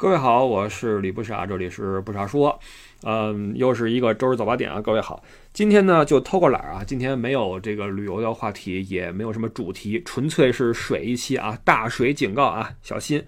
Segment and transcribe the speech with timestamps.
[0.00, 2.58] 各位好，我是李不傻，这里是不傻说，
[3.02, 13.22] 嗯，又是一个周日早八点啊，各位好，今天呢就偷个懒啊，今天没有这个旅游的话题，也没有什么主题，纯粹是水一期啊，大水警告啊，小心。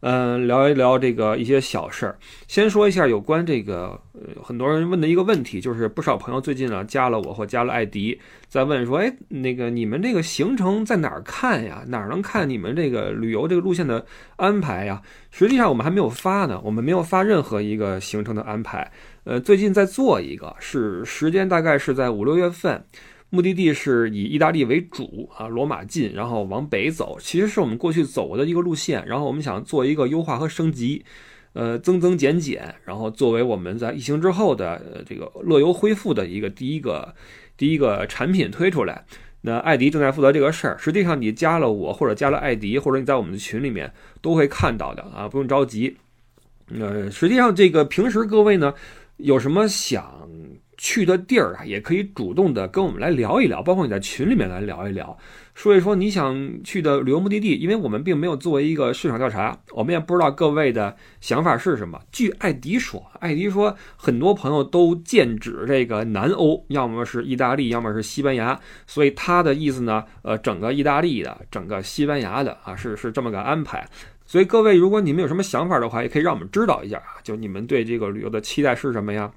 [0.00, 2.18] 嗯，聊一聊这个一些小事儿。
[2.48, 8.18] 先说一下有关这个，呃，很多人问的一个问题，就是不少朋友最近呢加了我或加了艾迪，
[8.48, 11.84] 在问说，哎，那个你们这个行程在哪儿看呀？
[11.88, 14.04] 哪儿能看你们这个旅游这个路线的
[14.36, 15.02] 安排呀？
[15.30, 18.90] 实际上我们还没有发呢，我们没有发任何一个行程的安排。
[19.24, 22.82] 呃，最近在做一个，是时间大概是在五六月份。
[23.30, 29.06] 目的地是以意大利为主啊，罗马近，然后往北走，其实是我们过去走过的一个路线。
[29.06, 31.04] 然后我们想做一个优化和升级，
[31.52, 37.14] 呃，增增减减，然后作为我们在疫情之后的这个乐游恢复的一个第一个
[37.56, 39.04] 第一个产品推出来。
[39.42, 40.76] 那艾迪正在负责这个事儿。
[40.76, 45.96] 实际上，你加了我或者加了艾迪，或者你在我们的群里面都会看到的啊，不用着急。
[46.78, 48.74] 呃，实际上这个平时各位呢
[49.16, 50.19] 有什么想？
[50.82, 55.14] 去的地儿啊，也可以主动的跟我们来聊一聊，包括你在群里面来聊一聊，
[55.54, 57.54] 说一说你想去的旅游目的地。
[57.56, 62.00] 因为我们并没有作为一个市场调查，我们也不知道各位的想法是什么。
[62.10, 68.58] 据艾迪说，艾迪说很多朋友都剑指这个南欧，要么是意大利，要么是西班牙。
[68.86, 73.86] 所以他的意思呢，呃，整个意大利的，整个西班牙的啊，是是这么个安排。
[74.30, 77.18] 所以各位，如果你们有什么想法的话，也可以让我们知道一下啊。
[77.24, 79.28] 就你们对这个旅游的期待是什么呀？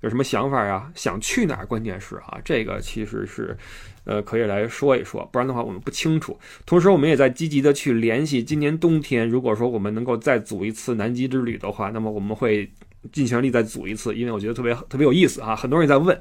[0.00, 0.90] 有什么想法呀？
[0.96, 1.64] 想去哪儿？
[1.64, 3.56] 关键是啊，这个其实是，
[4.02, 6.36] 呃，可以来说一说，不然的话我们不清楚。
[6.66, 12.68] 同时，我们也在积极的去联系，今年冬天如果说我们能够再组一次南极之旅的话，那么我们会
[13.12, 15.54] 尽全力再组一次，因为我觉得特别特别有意思啊。
[15.54, 16.20] 很多人在问，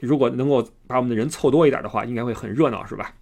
[0.00, 3.12] 如果能够把我们的人凑多一点的话，应该会很热闹，是吧？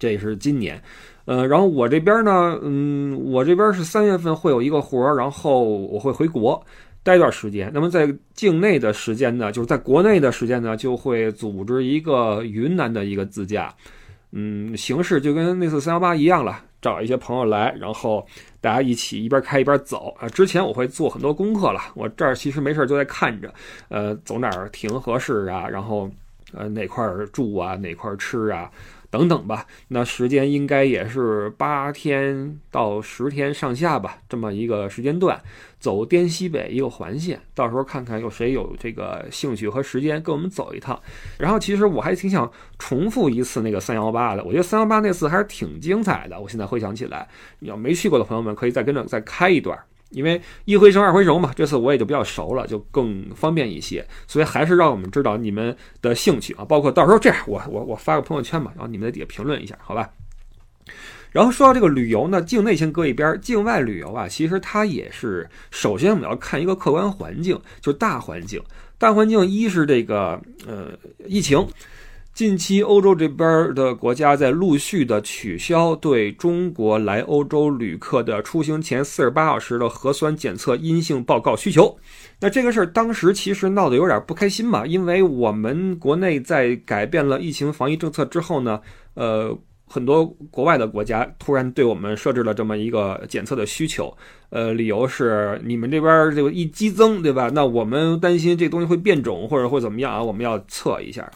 [0.00, 0.80] 这也是今年，
[1.28, 6.58] 呃，然后我这边呢，嗯，我这边是三月份会有一个活儿，然后我会回国。
[7.02, 13.72] 待一段时间，那么在境内的时间呢，就是在国内的时间呢，就会组织一个云南的一个自驾，
[14.32, 18.26] 嗯，形式就跟那次三幺八一样了，找一些朋友来，然后
[18.60, 20.28] 大家一起一边开一边走啊。
[20.30, 23.52] 之前我会做很多功课了，我这儿其实没事就在看着，
[23.90, 26.10] 呃，走哪儿停合适啊，然后
[26.54, 28.70] 呃哪块住啊，哪块吃啊。
[29.10, 35.40] 等等吧，那时间应该也是八天到十天上下吧，这么一个时间段，
[35.80, 41.00] 走滇西北一个环线，到时候看看有谁有这个兴趣和时间跟我们走一趟。
[41.38, 46.38] 然后其实我还挺想重复一次那个三幺八的，我觉得三幺八那次还是挺精彩的。
[46.38, 47.26] 我现在回想起来，
[47.60, 49.78] 要没去过的朋友们可以再跟着再开一段。
[50.10, 54.06] 因为一回生二回熟嘛，这次我也就比较熟了，就更方便一些。
[54.26, 60.08] 所以还是让我们知道你们的兴趣啊，包括到时候这样，我我我发个朋友圈吧，然后你们在底下评论一下，好吧？
[61.30, 68.62] 然后说到这个旅游呢，境内先搁一边，境外旅游啊，其实它也是首先我们要看一个客观环境，就是大环境。
[68.96, 70.88] 大环境一是这个呃
[71.26, 71.64] 疫情。
[72.38, 81.98] 近期，欧洲这边的国家在陆续的取消对中国来欧洲旅客的出行前四十八小时的核酸检测阴性报告需求。
[82.38, 88.80] 那这个事儿当时其实闹得有点不开心嘛，因为我们国内在改变了疫情防疫政策之后呢，
[89.14, 94.16] 呃，很多国外的国家突然对我们设置了这么一个检测的需求，
[94.50, 97.50] 呃，理由是你们这边这个一激增，对吧？
[97.52, 100.22] 那我们担心这东西会变种或者会怎么样啊？
[100.22, 101.28] 我们要测一下。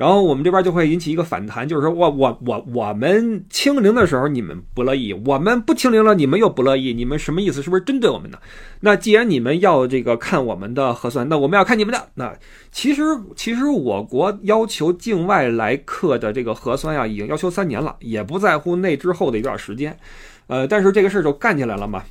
[0.00, 7.60] 然后我们这边就会引起一个反弹，就是说我我我我们清零的时候你们不乐意，我们不清零了你们又不乐意，你们什么意思？
[7.60, 8.38] 是不是针对我们呢？
[8.80, 12.08] 那既然你们要这个看我们的核酸，那我们要看你们的。
[12.14, 12.34] 那
[12.72, 13.02] 其实
[13.36, 19.94] 其实我国要求境外来客的这个核酸呀，已经要求三年了，也不在乎那之后的一段时间。
[20.46, 22.02] 呃，但是这个事儿就干起来了嘛。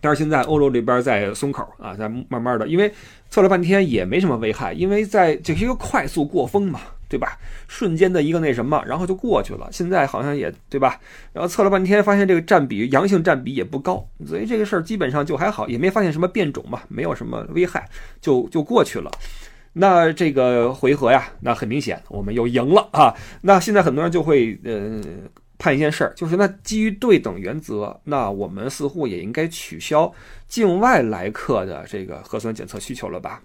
[0.00, 2.92] 但是现在欧洲这边在松口啊，在慢慢的，因为
[3.30, 6.80] 测了半天也没什么危害，因为在这是一个快速过风嘛。
[7.14, 7.38] 对吧？
[7.68, 9.68] 瞬间的一个那什么，然后就过去了。
[9.70, 10.98] 现在好像也对吧？
[11.32, 17.88] 然后测了半天，发现这个占比阳性占比也不高，所以这个事儿基本上就还好，也没发现什么变种嘛，没有什么危害，
[18.20, 19.08] 就就过去了。
[19.74, 23.14] 那这个回合呀，那很明显我们又赢了啊。
[23.42, 25.00] 那现在很多人就会呃
[25.56, 30.12] 判一件事儿，就是那基于对等原则，那我们似乎也应该取消
[30.48, 33.40] 境外来客的这个核酸检测需求了吧？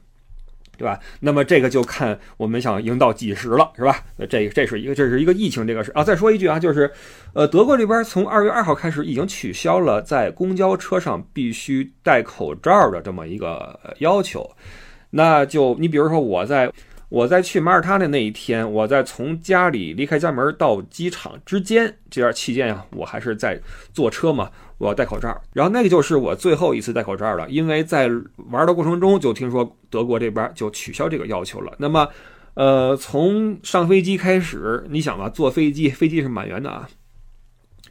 [0.79, 0.97] 对吧？
[1.19, 4.01] 那么这个就看我们想赢到几时了，是吧？
[4.29, 6.01] 这这是一个这是一个疫情这个事啊。
[6.01, 6.89] 再说一句啊，就是，
[7.33, 14.49] 呃，德国这边从二月二号开始已经取消了在公交车上必须戴口罩的这么一个要求。
[15.11, 16.71] 那就你比如说我在
[17.09, 23.59] 我在去马耳他的那一天，我在从家里离开家门到机场之间这段期间啊，我还是在
[23.91, 25.35] 坐车嘛，我要戴口罩。
[25.51, 28.09] 然后那个就是我最后一次戴口罩了，因为在
[28.51, 31.73] 玩的过程中就听说德国这边就取消这个要求了。
[31.79, 32.07] 那么，
[32.53, 36.87] 呃，从上飞机开始，你想吧，坐飞机，飞机是满员的啊。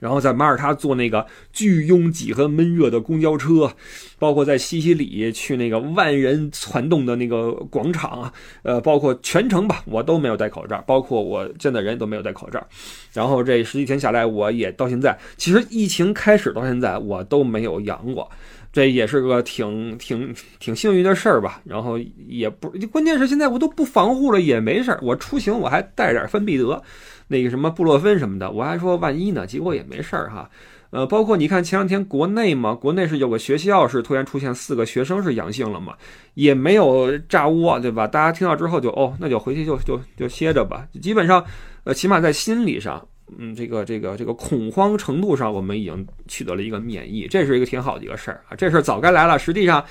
[0.01, 3.73] 然后在马耳他坐那个巨拥挤和闷热的公交车，
[4.19, 12.65] 包括在西西里去那个万人攒动的那个广场，呃，包括全程吧，我都没有戴口罩，包括我见的人都没有戴口罩。
[13.13, 18.31] 然后这十几天下来，我也到现在，其实疫情开始到现在，我都没有阳过，
[18.79, 21.61] 这也是个挺挺挺幸运的事儿吧。
[21.65, 21.99] 然后
[22.29, 26.81] 也不，关键是现在我都不防护了，也没事儿，我出行我还带点芬必得。
[27.27, 30.49] 那个什么布洛芬什么的，我还说万一呢，结果也没事儿哈。
[30.91, 35.95] 呃，包括你看前两天国内嘛，国内是有个学校是突然出现四个学生是阳性了嘛，
[36.35, 38.07] 也没有炸窝，对吧？
[38.07, 40.87] 大家听到之后就哦，那就回去就就就歇着吧。
[41.03, 41.45] 基本上，
[41.83, 48.57] 呃，起码在心理上，嗯，这个这个这个恐慌程度上，我们已经取得了一个免疫，这是一个挺好的一个事儿啊。
[48.57, 49.39] 这事儿早该来了。
[49.39, 49.85] 实际上，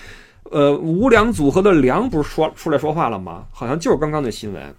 [0.45, 3.45] 呃，无良组合的良不是说出来说话了吗？
[3.51, 4.73] 好像就是刚刚的新闻。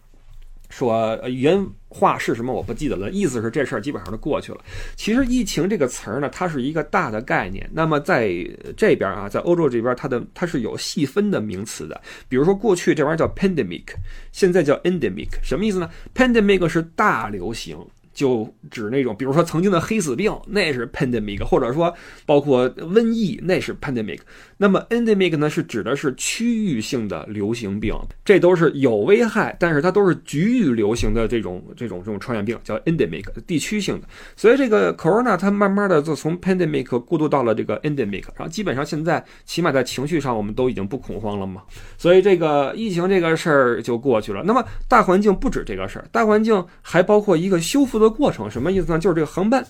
[0.70, 4.58] 说原话是什么我不记得了，意思是这事儿基本上都过去了。
[4.96, 7.66] 其实疫情这个词儿呢，它是一个大的概念。
[7.72, 8.28] 那么在
[8.76, 11.98] 这边啊，在欧洲这边，它的它是有细分的名词的。
[12.28, 13.84] 比如说过去这玩意儿叫 pandemic，
[14.30, 17.78] 现在叫 endemic，什么意思呢？pandemic 是大流行。
[18.18, 21.94] 就指那种，比如说曾经的黑死病，那是 pandemic，或者说
[22.26, 24.18] 包括瘟疫，那是 pandemic。
[24.56, 27.94] 那么 endemic 呢，是指的是区域性的流行病，
[28.24, 34.08] 这都是有危害，但是它都是局域流行的这种这种这种传染病，叫 endemic，地区性的。
[34.34, 41.62] 所以这个 corona 它慢慢的就从 pandemic 过渡到了这个 endemic，然后基本上现在起码在情绪上我们都已经不恐慌了嘛。
[41.96, 44.42] 所以这个疫情这个事儿就过去了。
[44.44, 48.07] 那么大环境不止这个事儿，大环境还包括一个修复的。
[48.10, 48.98] 过程什么意思呢？
[48.98, 49.64] 就是这个航班，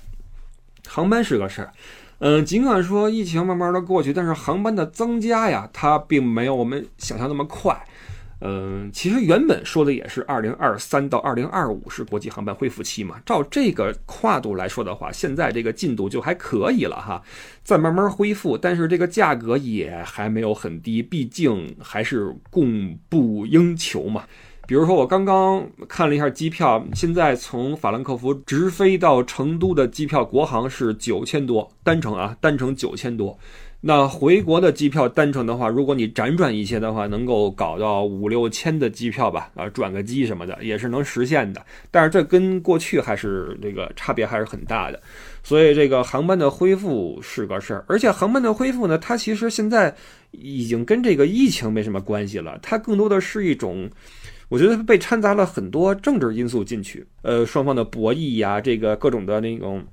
[0.86, 1.72] 航班是个事儿。
[2.20, 7.80] 嗯，尽管说疫情慢慢的过去，但是航班的增加呀，它并没有我们想象那么快。
[8.40, 13.20] 嗯，其实原本说的也是二零二三到二零二五是国际航班恢复期嘛。
[13.26, 17.20] 照这个跨度来说的话，现在这个进度就还可以了哈，
[17.64, 24.24] 再慢慢恢复，但是这个价格也还没有很低，毕竟还是供不应求嘛。
[24.68, 33.38] 比如说，我刚刚看了一下机票，现在从法兰克福直飞到成都的机票，国航是九千多单程啊，单程九千多。
[33.80, 41.64] 那回国的机票单程的话，如果你辗转一些的话，能够搞到五六千的机票吧，啊，转个机什么的也是能实现的。
[41.90, 45.00] 但是这跟过去还是这个差别还是很大的，
[45.42, 47.82] 所以这个航班的恢复是个事儿。
[47.88, 49.96] 而且航班的恢复呢，它其实现在
[50.32, 53.88] 已经跟这个疫情没什么关系了，它更多的是一种。
[54.48, 59.84] 我觉得被掺杂了很多政治因素进去，呃，双方的博弈呀，这个各种的那种，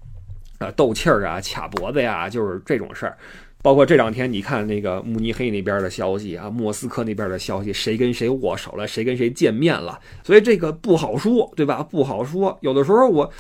[0.59, 3.17] 啊，斗气儿啊，卡脖子呀，就是这种事儿。
[3.61, 11.83] 包括这两天你看那个慕尼黑那边的消息啊，莫斯科那边的消息，谁跟谁握手了，谁跟谁见面了，所以这个不好说，对吧？
[11.83, 12.57] 不好说。
[12.61, 13.31] 有的时候我。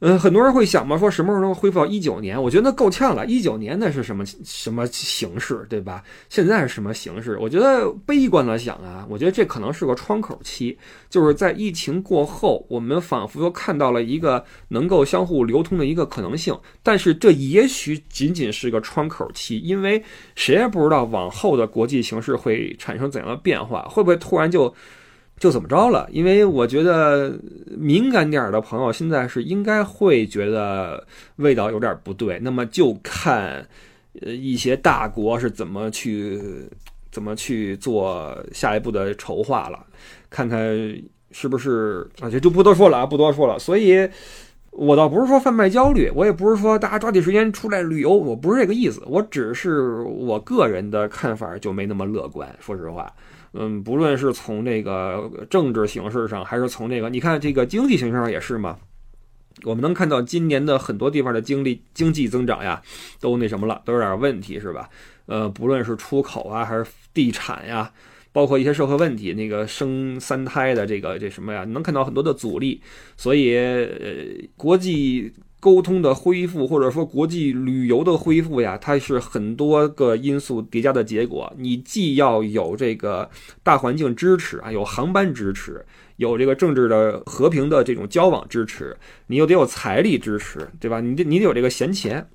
[0.00, 2.40] 嗯，很多人会想嘛，说什么时候能恢复到一九年？
[2.40, 3.24] 我觉得那够呛了。
[3.24, 6.04] 一九年那是什么什么形式，对吧？
[6.28, 7.38] 现在是什么形式？
[7.40, 10.76] 我觉得悲观的想啊，我觉得这可能是个窗口期，
[11.08, 16.54] 就是在疫情过后，我们仿佛又看到了一个能够相互流通的一个可能性。
[16.82, 20.04] 但是这也许仅仅是个窗口期，因为
[20.34, 24.74] 谁也不知道往后的国际形势会产生怎样的变化，会不会突然就。
[25.38, 26.08] 就怎么着了？
[26.10, 27.38] 因为我觉得
[27.76, 32.38] 敏感点的朋友现在是应该会觉得味道有点不对。
[32.40, 33.66] 那么就看，
[34.22, 36.40] 呃，一些大国是怎么去
[37.12, 39.78] 怎么去做下一步的筹划了，
[40.30, 40.58] 看看
[41.32, 42.30] 是不是啊？
[42.30, 43.58] 这就不多说了啊，不多说了。
[43.58, 44.08] 所以，
[44.70, 49.02] 我倒不是说贩卖焦虑，我也不是说大家抓紧时间出来旅游，我不是这个意思。
[49.06, 53.12] 我只是我个人的看法就没那么乐观，说实话。
[53.58, 58.76] 嗯，不论是从这个政治形势上，还是从这个，你看这个经济形势上也是嘛。
[59.64, 62.82] 我们能看到今年的很多地方的经历经济增长呀，
[63.20, 64.88] 都那什么了，都有点问题，是吧？
[65.24, 66.84] 呃，不论是出口啊，还是
[67.14, 67.90] 地产呀，
[68.32, 72.80] 包括一些社会问题，那个生三胎的这个这什么呀，能看到很多的阻力。
[73.16, 75.32] 所以，呃，国际。
[75.66, 81.52] 沟通的恢复，或者说国际旅游的恢复呀，它是很多个因素叠加的结果。
[81.58, 83.28] 你既要有这个
[83.64, 85.84] 大环境支持啊，有航班支持，
[86.18, 88.96] 有这个政治的和平的这种交往支持，
[89.26, 91.00] 你又得有财力支持，对吧？
[91.00, 92.28] 你得你得有这个闲钱。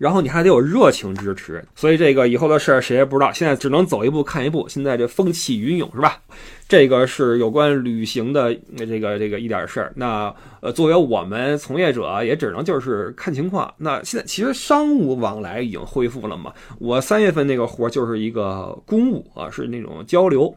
[0.00, 4.66] 然后你还得有热情支持，所以这个以后的事儿谁也不知道，现在只能走一步看一步。
[4.66, 6.18] 现在这风起云涌是吧？
[6.66, 9.92] 这个是有关旅行的这个这个一点事儿。
[9.94, 13.70] 那呃，作为我们从业者，也只能就是看情况。
[13.76, 16.50] 那现在其实商务往来已经恢复了嘛？
[16.78, 20.54] 我三月份那个活就是一个公务啊，是那种交流。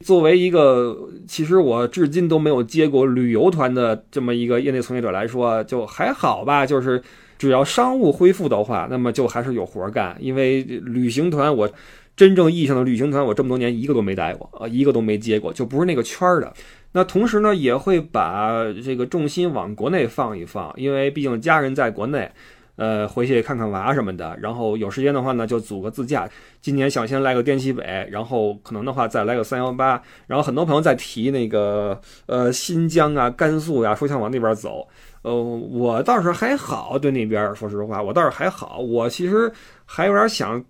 [0.00, 0.94] 作为一个
[1.26, 7.02] 其实我至今都没有接过旅游团的这么一个业内从业者来说，就还好吧，就是。
[7.42, 10.16] 只要商务恢复的话，那么就还是有活干。
[10.20, 11.68] 因为旅行团，我
[12.14, 16.52] 真正意义上的旅行团，我这么多年一个都没带过啊，一个都没接过，就不是那个圈儿的。
[16.92, 22.30] 那同时呢，也会把这个重心往国内放一放，因为毕竟家人在国内，
[22.76, 24.38] 呃，回去看看娃什么的。
[24.40, 26.30] 然后有时间的话呢，就组个自驾。
[26.60, 30.00] 今年想先来个滇西北，然后可能的话再来个三幺八。
[30.28, 34.86] 然后很多朋友在提那个呃新疆啊、甘肃呀，说想往那边走。
[35.22, 38.78] 呃，我倒是还好，对那边说实话，我倒是还好。
[38.78, 39.50] 我其实
[39.84, 40.62] 还有点想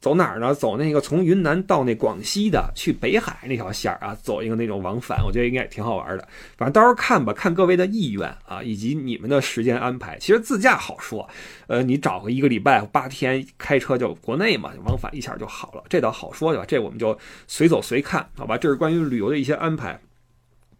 [0.00, 0.54] 走哪儿呢？
[0.54, 6.28] 走那个从云南到那广西的，去北海那条线儿啊，走一个那种往返，我觉得应该挺好玩的。
[6.56, 10.16] 反正到时候看吧，看各位的意愿啊，以及你们的时间安排。
[10.20, 11.28] 其实自驾好说，
[11.66, 16.64] 呃，你找个一个礼拜八天开车就国内嘛，往返一下就好了，这倒好说对吧？
[16.68, 18.56] 这我们就随走随看，好吧？
[18.56, 19.98] 这是关于旅游的一些安排。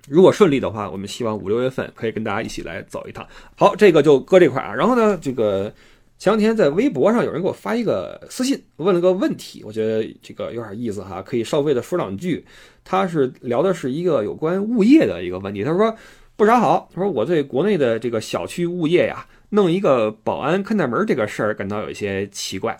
[0.07, 3.26] 如果顺利的话，我们希望五六月份可以跟大家一起来走一趟。
[3.57, 4.75] 好，这个就搁这块啊。
[4.75, 5.73] 然后呢，这个
[6.19, 12.45] 前两天在微博上有人给我发一个私信，问了个问题，我觉得这个有点意思哈，可以稍微的说两句。
[12.85, 15.62] 他是聊的是一个有关物业的一个问题。
[15.62, 15.95] 他说
[16.37, 22.75] ：“不啥好。”他说：“我对国内的这个小区物业呀，弄一个保安看大门这个事儿感到有一些奇怪。”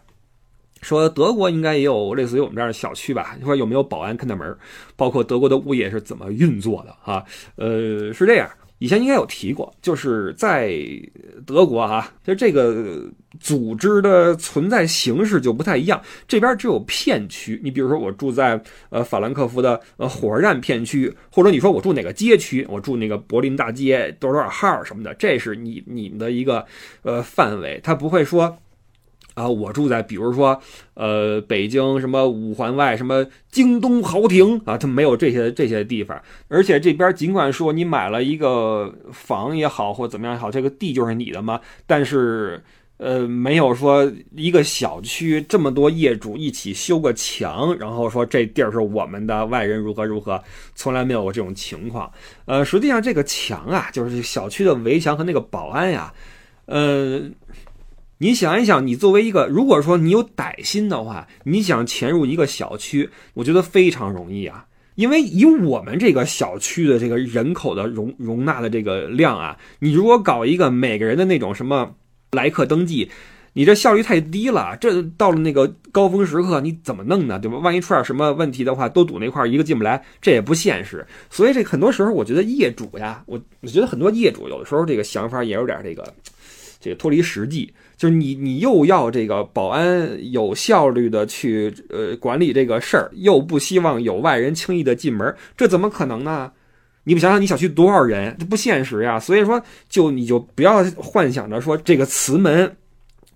[0.81, 3.35] 说德国应该也有类似于我们这样的小区吧？
[3.39, 4.57] 你说有没有保安看大门？
[4.97, 7.25] 包括德国的物业是怎么运作的啊？
[7.57, 10.73] 呃，是这样，以前应该有提过，就是在
[11.47, 13.05] 德国啊，就这个
[13.41, 16.01] 组织的存在形式就不太一样。
[16.27, 26.65] 这边只有片区，你比如说我住在呃法兰克福的呃火车站片区，或者你说我住哪个街区，我住那个柏林大街多少多少号什么的，这是你你们的一个
[27.03, 28.57] 呃范围，它不会说。
[29.39, 30.61] 啊，我住在比如说，
[30.95, 36.21] 呃，北京什么五环外什么京东豪庭啊，它没有这些这些地方。
[36.49, 42.61] 而且这边尽管说你买了一个房也好，或怎么样也好，这个地就是你的嘛，但是
[42.97, 50.43] 呃，没有说一个小区这么多业主一起修个墙，然后说这地儿是我们的，外人如何如何，
[50.75, 52.11] 从来没有过这种情况。
[52.47, 56.13] 呃，实际上这个墙啊，就是小区的围墙和那个保安呀，
[56.67, 57.23] 呃。
[58.19, 64.67] 你想一想，你作为一个，如果说你有歹心的话，你想潜入一个小区，我觉得非常容易啊。
[64.97, 71.95] 因为以我们这个小区的这个人口的容容纳的这个量啊，你如果搞一个每个人的那种什么
[72.33, 73.09] 来客登记，
[73.53, 74.77] 你这效率太低了。
[74.81, 77.39] 这到了那个高峰时刻，你怎么弄呢？
[77.39, 77.59] 对吧？
[77.59, 81.07] 万一出点什么问题的话，都堵那块儿，一个进不来，这也不现实。
[81.31, 86.13] 所以这很多时候，我觉得业主呀，我我觉得很多业主有的时候这个想法也有点这个
[86.81, 87.73] 这个脱离实际。
[87.99, 96.53] 就是你，你又要这个保安有效率的去呃管理这个事儿，又不希望有外人轻易的进门，这怎么可能呢？
[97.03, 99.19] 你不想想你小区多少人，这不现实呀。
[99.19, 102.77] 所以说，就你就不要幻想着说这个磁门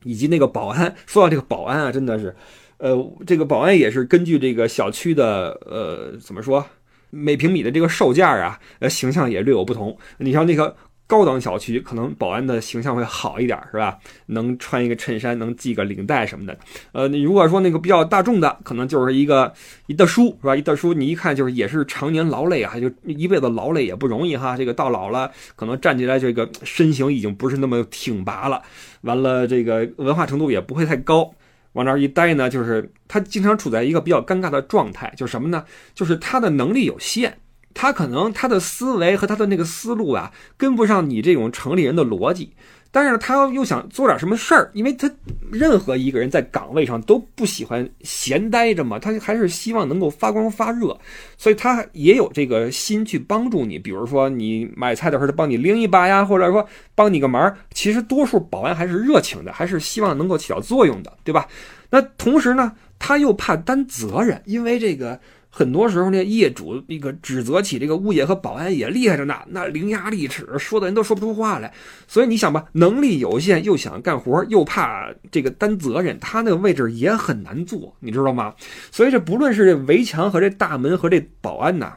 [0.05, 0.95] 以及那个保安。
[1.07, 2.33] 说到这个保安啊，真的是，
[2.77, 6.65] 呃，这个保安也是根据这个小区的呃怎么说
[7.11, 9.99] 每平米的这个售价啊，呃形象也略有不同。
[10.19, 10.77] 你像那个。
[11.07, 13.99] 高档小区可能保安的形象会好一点，是吧？
[14.27, 16.57] 能穿一个衬衫，能系个领带什么的。
[16.93, 19.53] 呃，你如果说那个比较大众的，可能就是一个
[19.89, 20.57] 一大叔，是吧？
[20.57, 24.57] 一大叔，你一看就是也是常年劳累啊，就一辈子劳累也不容易哈。
[24.57, 28.63] 这个到老了，可能站起来这个身形已经不是那么挺拔了。
[29.03, 31.35] 完了，这个文化程度也不会太高，
[31.75, 35.63] 往那儿一待呢，就是他经常处在一个比较尴尬的状态，就是什么呢？
[35.95, 37.37] 就是他的能力有限。
[37.75, 42.53] 他可能他的思维和他的那个思路啊，跟不上你这种城里人的逻辑，
[42.91, 45.11] 但是他又想做点什么事儿，因为他
[45.51, 50.99] 任何一个人在岗位上都不喜欢闲待着嘛，他还是希望能够发光发热，
[51.37, 61.49] 所以他也有这个心去帮助你，比如说你买菜的时候他帮你拎一把呀，或者说帮你个忙，其实多数保安还是热情的，还是希望能够起到作用的，对吧？
[61.91, 65.19] 那同时呢，他又怕担责任，因为这个。
[65.55, 71.75] 很多时候，那业主那个指责起这个物业和保安也厉害着呢，那伶牙俐齿，说的人都说不出话来。
[72.09, 78.55] 所以你想吧，能力有限，又想干活，又怕这个担责任，他那个位置也很难做，你知道吗？
[78.91, 81.97] 所以这不论是这围墙和这大门和这保安呐，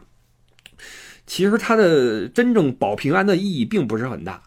[1.25, 4.41] 其实他的真正保平安的意义并不是很大。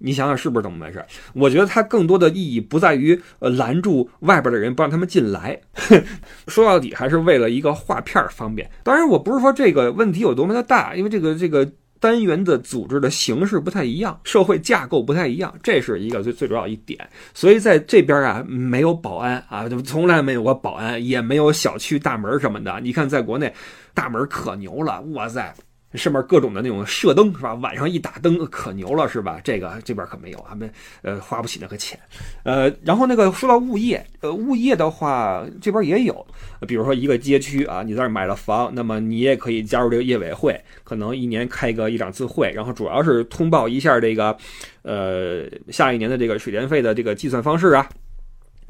[0.00, 1.04] 你想想是不是这么回事？
[1.34, 5.60] 我觉得它更多的意义不在于呃拦住外边的人不让他们进来，
[6.48, 8.68] 说到底还是为了一个画片方便。
[8.82, 16.98] 当然，我不是说这个问题有多么的大，因为这个这个单元的组织的形式不太一样，社会架构不太一样，这是一个最最主要一点。
[17.34, 22.80] 所以在这边啊，没有保安啊，就从来没有过保安，也没有小区大门什么的。
[22.82, 23.52] 你看，在国内
[23.92, 25.54] 大门可牛了，哇塞！
[25.94, 27.54] 上面各种的那种射灯是吧？
[27.54, 29.40] 晚上一打灯可牛了是吧？
[29.42, 30.70] 这个这边可没有，他们
[31.02, 31.98] 呃花不起那个钱。
[32.44, 36.26] 呃，然后那个说到物业，呃，物业的话这边也有，
[36.66, 44.36] 比如说一个街区啊，你在这买了房，那么你也可以加入这个业委会，可能一年开个一两次会，然后主要是通报一下这个
[44.82, 47.88] 呃下一年的这个水电费的这个计算方式啊。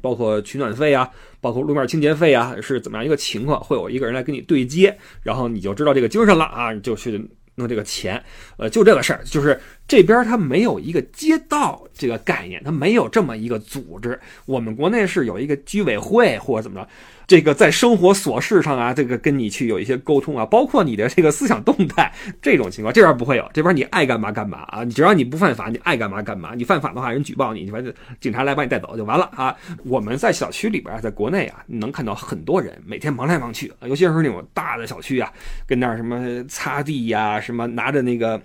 [0.00, 1.09] 包括取暖费啊，
[1.40, 3.62] 包括路面清洁费啊，是怎么样一个情况？
[3.62, 8.23] 会有一个人来跟你对接，然后你就知道这个精神了啊，你就去弄这个钱。
[8.57, 14.19] 呃，就这个事儿，就是这边它没有一个街道这个概念，它没有这么一个组织。
[14.47, 16.88] 我们国内是有一个居委会或者怎么着。
[17.30, 29.54] 这个在生活琐事上啊，这个跟你去有一些沟通啊，包括你的这个思想动态 这种情况，这边不会有，这边你爱干嘛干嘛啊，只要你不犯法，你爱干嘛干嘛，你犯法的话，人举报你，你反正警察来把你带走就完了啊。
[29.84, 35.32] 我们在小区里边，在国内啊，能看到很多人每天忙来忙去，尤其是那种大的小区啊，
[35.68, 38.42] 跟那儿什么擦地呀，什么拿着那个。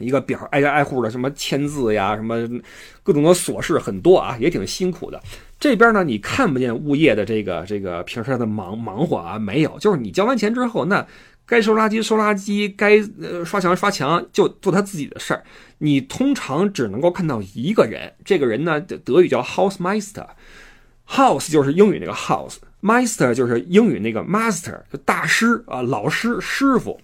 [0.00, 2.36] 一个表挨家挨户的什么签字呀，什么
[3.04, 5.22] 各种的琐事很多啊，也挺辛苦的。
[5.64, 11.06] 这边呢，你看不见物业的这个这个平时的忙忙活啊，没有，就是你交完钱之后，那
[11.46, 15.42] 该收垃圾收垃圾，该呃刷墙刷墙，就做他自己的事儿。
[15.78, 27.00] 你通常只能够看到一个人，这个人呢，德语叫 Housemeister，House 就是英语那个 House，Meister 就是英语那个 Master，就大师啊，老师师傅。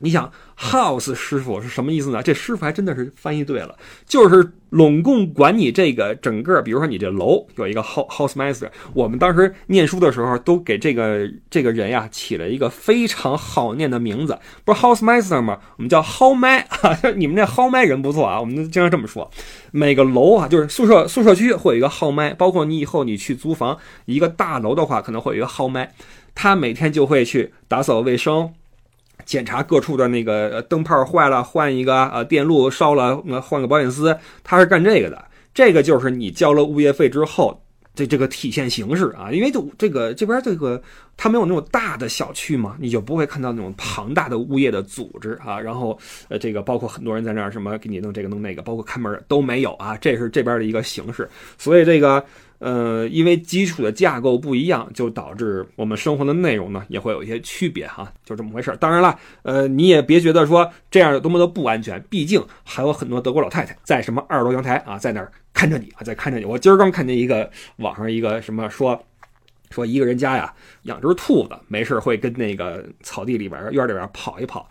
[0.00, 2.22] 你想，house 师傅是什么意思呢？
[2.22, 3.74] 这师傅还真的是翻译对了，
[4.06, 8.68] 就是拢共管你这个整个，比如说你这楼有一个 house house master。
[8.92, 15.58] 我们当时念书的时候，都给这个这个人呀起了一个非常好念的名字，不是 house master 吗？
[15.76, 16.66] 我们叫 how m a
[17.16, 19.30] 你们这 how m a 人不错啊，我们经常这么说。
[19.70, 25.88] 每个楼啊，就是宿舍宿舍区会有一个 how m a 包括你以后你去租房一个大楼的话，可能会有一个 how m a
[26.34, 28.52] 他每天就会去打扫卫生。
[29.24, 35.24] 检查各处的那个灯泡坏了换一个，呃，电路烧了换个保险丝，他是干这个的。
[35.54, 37.62] 这个就是你交了物业费之后，
[37.94, 39.30] 这这个体现形式啊。
[39.32, 40.82] 因为就这个这边这个
[41.16, 45.60] 它没有那种大的小区嘛，你就不会看到那种庞大的物业的组织啊。
[45.60, 45.98] 然后
[46.28, 49.96] 呃，这个包括很多人在那儿什么给你弄这个弄那个，包括看门都没有啊。
[49.96, 52.24] 这是这边的一个形式，所以这个。
[52.64, 58.74] 呃，因为基础的架构不一样，就导致我们生活的内容呢也会有一些区别哈，就这么回事。
[58.80, 66.46] 当然了，呃，你也别觉得说这样有多么的不安全，毕竟还有很多德国老太太在什么二楼阳台啊，在那儿看着你啊，在看着你。
[66.46, 68.98] 我今儿刚看见一个网上一个什么说，
[69.70, 70.50] 说一个人家呀
[70.84, 74.66] 养只兔子，没事会跟那个草地里边院里边跑一跑，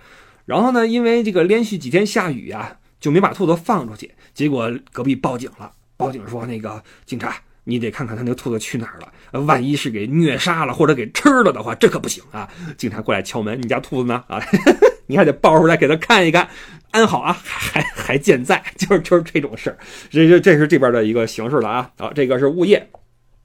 [0.45, 7.36] 然后呢，因为这个连续几天下雨呀，就没把兔子放出去，结果隔壁报警了，报警说那个警察。
[7.65, 12.49] 你得看看他那兔子去哪儿了，万一是给虐杀了或者给吃了的话，这可不行啊！
[12.78, 14.23] 警察过来敲门，你家兔子呢？
[14.28, 14.41] 啊，
[15.08, 16.47] 你还得抱出来给他看一看，
[16.91, 19.78] 安好啊，还还健在， 就是就是这种事儿，
[20.10, 21.91] 这这这是这边的一个形式了啊！
[21.97, 22.89] 好，这个是物业，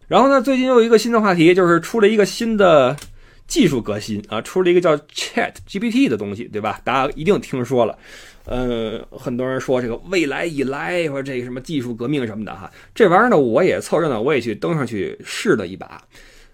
[0.08, 2.96] 然后呢，最近又有一个新的话题，就是出了一个新的
[3.46, 6.80] 技术革新啊，出了一个叫 Chat GPT 的东西，对吧？
[6.82, 7.96] 大家一定听说了。
[8.48, 16.02] 呃，很多人说这个未来以来，说这个什么技术革命什么的哈，这玩意儿呢，我也凑热闹，我也去登上去试了一把，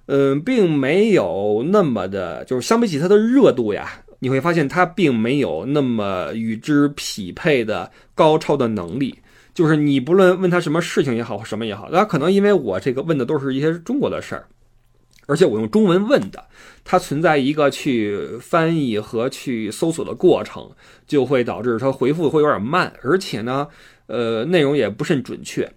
[0.06, 9.14] 嗯，并没有那么的，就是相比起它的热度呀，你会发现它并没有那么与之匹配的高超的能力。
[9.54, 14.44] 就是你不论问他什么事情也好，什么也好，那可能因为我这个问的都是一些中国的事儿。
[15.26, 16.44] 而且我用中文问的，
[16.84, 20.70] 它存在一个去翻译和去搜索的过程，
[21.06, 23.66] 就会导致它回复会有点慢，而且呢，
[24.06, 25.72] 呃，内容也不甚准确，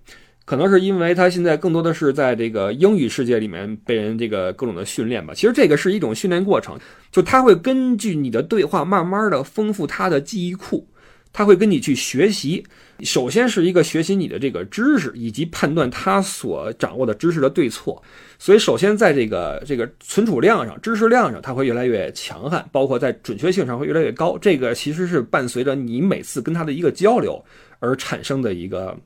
[0.45, 5.33] 可能是因为它现在更多的是在这个英语世界里面被人这个各种的训练吧。
[5.33, 6.77] 其实这个是一种训练过程，
[7.11, 10.87] 就它会根据你的对话慢慢的丰富它的记忆库。
[11.33, 12.65] 他会跟你去学习，
[13.03, 18.01] 首先是一个学习你的这个知识，以及判断他所掌握的知识的对错。
[18.39, 24.37] 所以，首先在这个这个存储量上、知识量上，它会越来越强悍，包括在准确性上会越来越高。
[24.37, 27.43] 这个其实是伴随着你每次跟他的一个交流
[27.79, 28.97] 而产生的一个。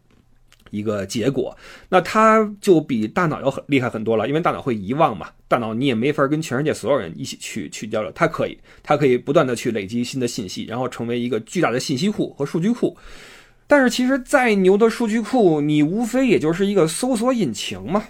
[0.74, 1.54] 一个结果，
[1.90, 12.98] 那它就比大脑要很厉害很多了，因为大脑会遗忘嘛，大脑你也没法跟全世界所有人一起去去交流，它可以，它可以不断的去累积新的信息，然后成为一个巨大的信息库和数据库。
[13.72, 18.04] 但是其实再牛的数据库，你无非也就是一个搜索引擎嘛。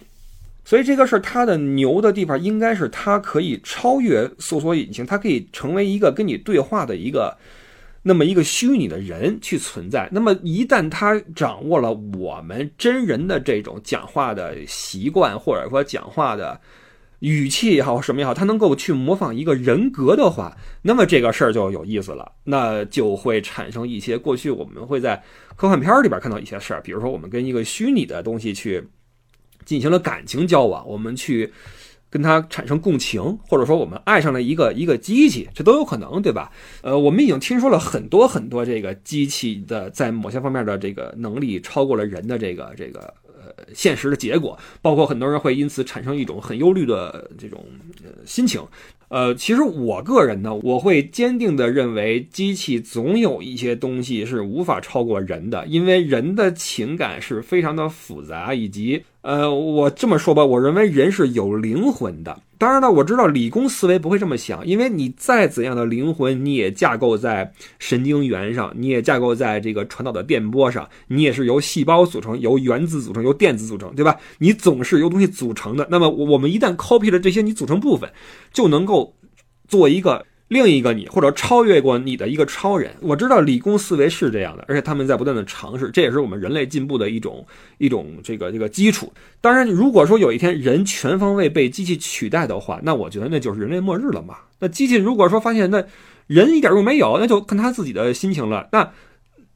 [0.66, 7.38] 所以这个事儿它的牛的地方，应该是它可以超越搜索引擎，它可以成为一个跟你对话的一个。
[8.02, 16.60] 那么一个虚拟的人去存在，那么一旦他掌握了我们真人的这种讲话的习惯，或者说讲话的
[17.22, 25.24] 语气也好，什么也好，他能够去模仿一个人格的话，那么这个事儿就有意思了，那就会产生一些过去我们会在
[25.56, 28.84] 科幻片里边看到一些事儿，比如说我们跟一个虚拟的东西去
[29.66, 31.52] 进行了感情交往，我们去。
[32.12, 36.52] 跟它产生共情，或者说我们爱上了一个一个机器，这都有可能，对吧？
[36.82, 43.14] 呃，我们已经听说了很多很多这个机器的在某些方面的这个能力超过了人的这个这个
[43.74, 47.66] 现实的结果，包括很多人会因此产生一种很忧虑的这种
[48.26, 48.62] 心情。
[49.10, 59.04] 呃，其实我个人呢，我会坚定的认为，机器总有一些东西是无法超过人的，因为人的情感是非常的复杂，以及。
[59.22, 62.40] 呃，我这么说吧，我认为人是有灵魂的。
[62.62, 74.16] 当然了，我知道理工思维不会这么想，因为你再怎样的灵魂，你也架构在神经元上，你也架构在这个传导的电波上，你也是由细胞组成，由原子组成，由电子组成，对吧？
[74.38, 75.88] 你总是由东西组成的。
[75.90, 78.08] 那么，我们一旦 copy 了这些你组成部分，
[78.54, 79.16] 就能够
[79.68, 80.24] 做一个。
[80.52, 89.14] 另一个你，或者超越过你的一个超人，我知道理工思维是这样的，而且他们在不断的尝试，这也是我们人类进步的一种一种这个这个基础。
[89.40, 94.40] 当然，如果说有一天人全方位被机器取代的话，那我觉得那就是人类末日了嘛。
[94.60, 95.86] 那机器如果说发现那
[96.28, 98.68] 人一点用没有，那就看他自己的心情了。
[98.74, 98.92] 那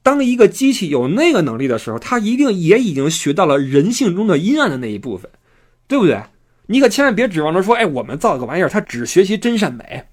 [0.01, 5.29] 当一个机器有那个能力的时候，他一定也已经学到了人性中的阴暗的那一部分，
[5.89, 6.21] 对不对？
[6.67, 10.05] 你可千万别指望着说，哎，我们造个玩意儿，它只学习真善美。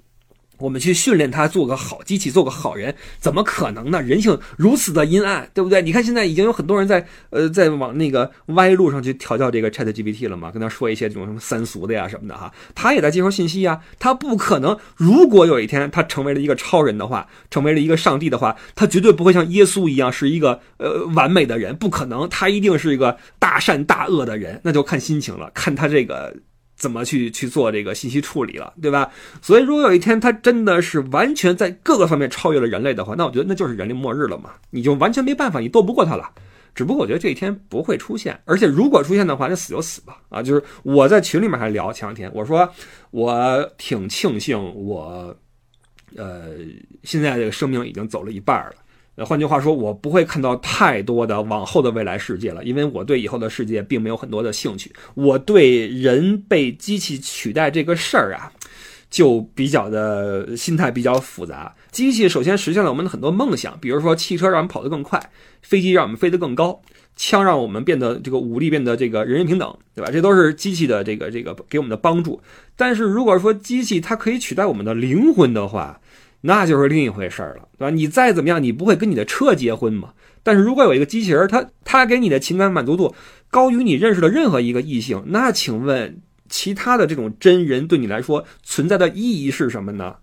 [0.63, 4.01] 我们去训练他做个好机器，做个好人，怎么可能呢？
[4.01, 5.83] 人性如此的阴暗，对不对？
[5.83, 14.79] 你看现在已经有很多人在呃在往那个歪路上去调教这个 Chat GPT 了嘛，跟他说一些这种什么三俗的呀什么的哈，他也在接收信息呀，他不可能。
[14.97, 26.37] 如果有一天他成为了一个超人的话，成为了一个上帝的话，他绝对不会像耶稣一样是一个呃完美的人，不可能，他一定是一个大善大恶的人，那就看心情了，看他这个。
[26.83, 29.09] 怎么去去做这个信息处理了，对吧？
[29.41, 36.29] 所以，如果有一天它真的是完全在各个方面超越了人类的话，那我觉得那就是人类末日了嘛，你就完全没办法，你斗不过它了。
[36.75, 40.19] 只不过我觉得这一天不会出现，而且如果出现的话，那死就死吧。
[40.29, 42.69] 啊，就是我在群里面还聊前两天，我说
[43.13, 45.33] 我挺庆幸我，
[46.17, 46.57] 呃，
[47.05, 48.73] 现在这个生命已经走了一半了。
[49.17, 54.91] 呃，换句话说，我不会看到太多的往后的未来世界了，因为我对以后的世界并没有很多的兴趣。
[55.15, 58.51] 我对人被机器取代这个事儿啊，
[59.11, 61.75] 就比较的心态比较复杂。
[61.91, 66.81] 机器首先实现了我们的很多梦想，比如说汽车让我们跑得更快，飞机让我们飞得更高，
[67.15, 70.11] 枪让我们变得这个武力变得这个人人平等，对吧？
[70.11, 72.41] 这都是机器的这个这个给我们的帮助。
[72.77, 76.01] 但是如果说机器它可以取代我们的灵魂的话，
[76.43, 77.91] 那就是另一回事儿了，对吧？
[77.91, 80.11] 你再怎么样，你不会跟你的车结婚嘛？
[80.43, 83.15] 但是如果有一个机器人，它它给你的情感满足度
[83.51, 90.17] 高于你认识的任何一个异性，那请问其他的这种真人对你来说存在的意义是什么呢？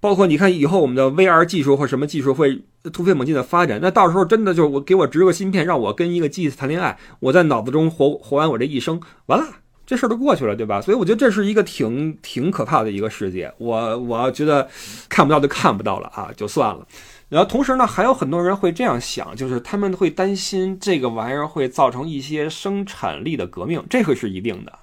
[0.00, 9.46] 包括你看以后我们的 VR 技术或什么技术会突飞猛进的发展，那到时候真的就是我给我植个芯片，让我跟一个机器谈恋爱，我在脑子中活活完我这一生，完了。
[9.90, 10.80] 这事儿都过去了，对吧？
[10.80, 13.52] 所以我觉得这是一个挺挺可怕的一个世界。
[13.58, 14.68] 我我觉得
[15.08, 16.86] 看不到就看不到了啊，就算了。
[17.28, 24.78] 然后同时呢，还有很多人会这样想，就是他们会担心这个玩意儿会造成一些生产力的革命，这个是一定的，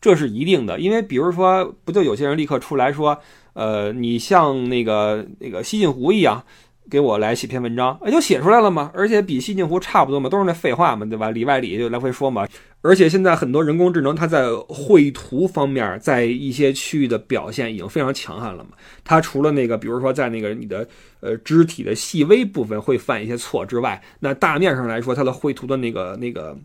[0.00, 0.78] 这是一定的。
[0.78, 3.18] 因为比如说，不就有些人立刻出来说，
[3.54, 6.44] 呃，你像那个那个西晋湖一样。
[6.90, 11.30] 给我来写篇文章，就写出来了嘛，而且比西晋湖差不多嘛，都是那废话嘛，对吧？
[11.30, 12.46] 里外里就来回说嘛。
[12.82, 18.70] 而且现在很多人工智能，它在绘图方面，在一些区域的表现已经非常强悍了嘛。
[19.04, 20.86] 它除了那个，比如说在那个你的
[21.20, 26.58] 呃肢体的细微部分会犯一些错之外，那大面上来说，它的绘图的那个那个。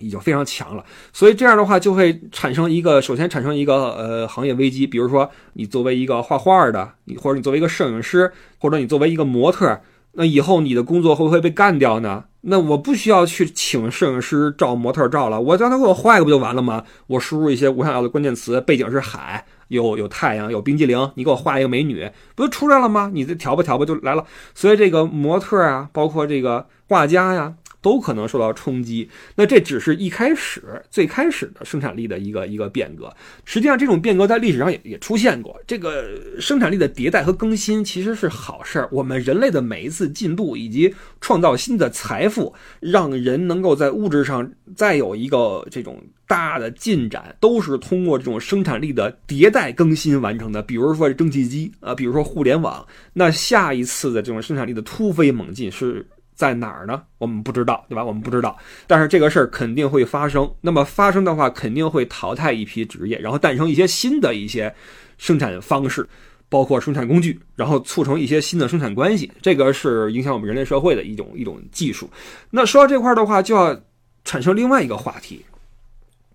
[0.00, 4.86] 已经非常强了，所以这样的话就会产生一个，首先产生一个呃行业危机。
[4.86, 9.80] 比如说，你作为一个画画的，你或者你作为一个摄影师，或者你作为一个模特，
[10.12, 12.24] 那以后你的工作会不会被干掉呢？
[12.42, 16.82] 那我不需要去请摄影师照模特照了，我让他给我画一个不就完了吗？
[17.06, 23.10] 我输入一些我想要的关键词，背景是海，有有太阳，有冰激凌，你给我画一个美女，不就出来了吗？
[23.12, 24.24] 你这调吧调吧就来了。
[24.54, 27.54] 所以这个模特啊，包括这个画家呀。
[27.82, 29.08] 都可能受到冲击。
[29.34, 33.12] 那这只是一开始最开始的生产力的一个一个变革。
[33.44, 35.58] 实际上，这种变革在历史上也也出现过。
[35.66, 36.04] 这个
[36.40, 38.88] 生产力的迭代和更新其实是好事儿。
[38.92, 50.62] 我们人类的每一次进步以及创造新的财富，让人能够在物质上再有一个这种大的进展，都是通过这种生产力的迭代更新完成的。
[50.62, 52.86] 比如说蒸汽机啊，比如说互联网。
[53.12, 56.06] 那下一次的这种生产力的突飞猛进是
[56.40, 57.02] 在哪儿呢？
[57.18, 58.02] 我们不知道，对吧？
[58.02, 58.56] 我们不知道。
[58.86, 60.50] 但是这个事儿肯定会发生。
[60.62, 64.74] 那么发生的话，肯定会淘汰一批职业，然后诞生一些新的一些
[65.18, 66.08] 生产方式。
[66.48, 72.10] 包括生产工具，然后促成一些新的生产关系，这个是影响我们人类社会的一种一种技术。
[72.50, 73.80] 那说到这块儿的话，就要
[74.24, 75.44] 产生另外一个话题，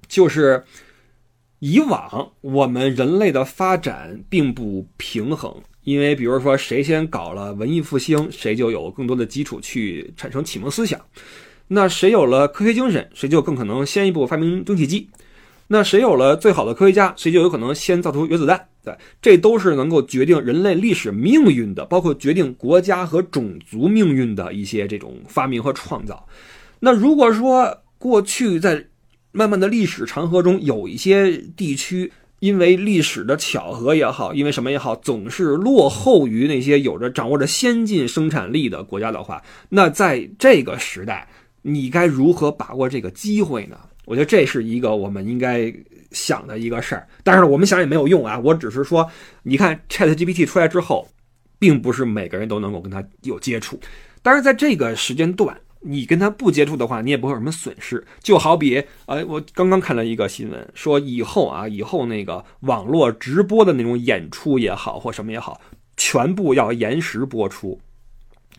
[0.07, 0.63] 就是
[1.59, 5.53] 以往我们人类的发展并不平衡，
[5.85, 10.99] 因为比如说谁先搞了文艺复兴，谁就有更多的基础去产生启蒙思想；
[11.67, 15.07] 那谁有了科学精神，谁就更可能先一步发明蒸汽机；
[15.67, 18.67] 那谁有了最好的科学家，谁就有可能先造出原子弹。
[18.83, 26.27] 对，这都是能够决定人类历史命运的，包括决定国家和种族命运的一些这种发明和创造。
[26.79, 28.85] 那如果说过去在
[29.31, 32.11] 漫漫的历史长河中，有一些地区
[32.45, 41.27] 因为历史的巧合也好，因为什么也好，总是落后于那些有着掌握着先进生产力的国家的话，那在这个时代，
[41.63, 43.77] 你该如何把握这个机会呢？
[44.05, 45.73] 我觉得这是一个我们应该。
[46.11, 48.39] 想的一个事儿，但是我们想也没有用啊！
[48.39, 49.05] 我只是说，
[49.43, 51.05] 你看 Chat GPT 出来之后，
[51.59, 53.77] 并不是每个人都能够跟他有接触。
[54.21, 58.05] 但是在这个时间段，你跟他不接触的话，你也不会有什么损失。
[58.21, 65.61] 就好比，呃，我刚刚看了一个新闻，说以后啊，以后那个网络直播的那种演出也好，或什么也好，
[65.95, 67.79] 全部要延时播出。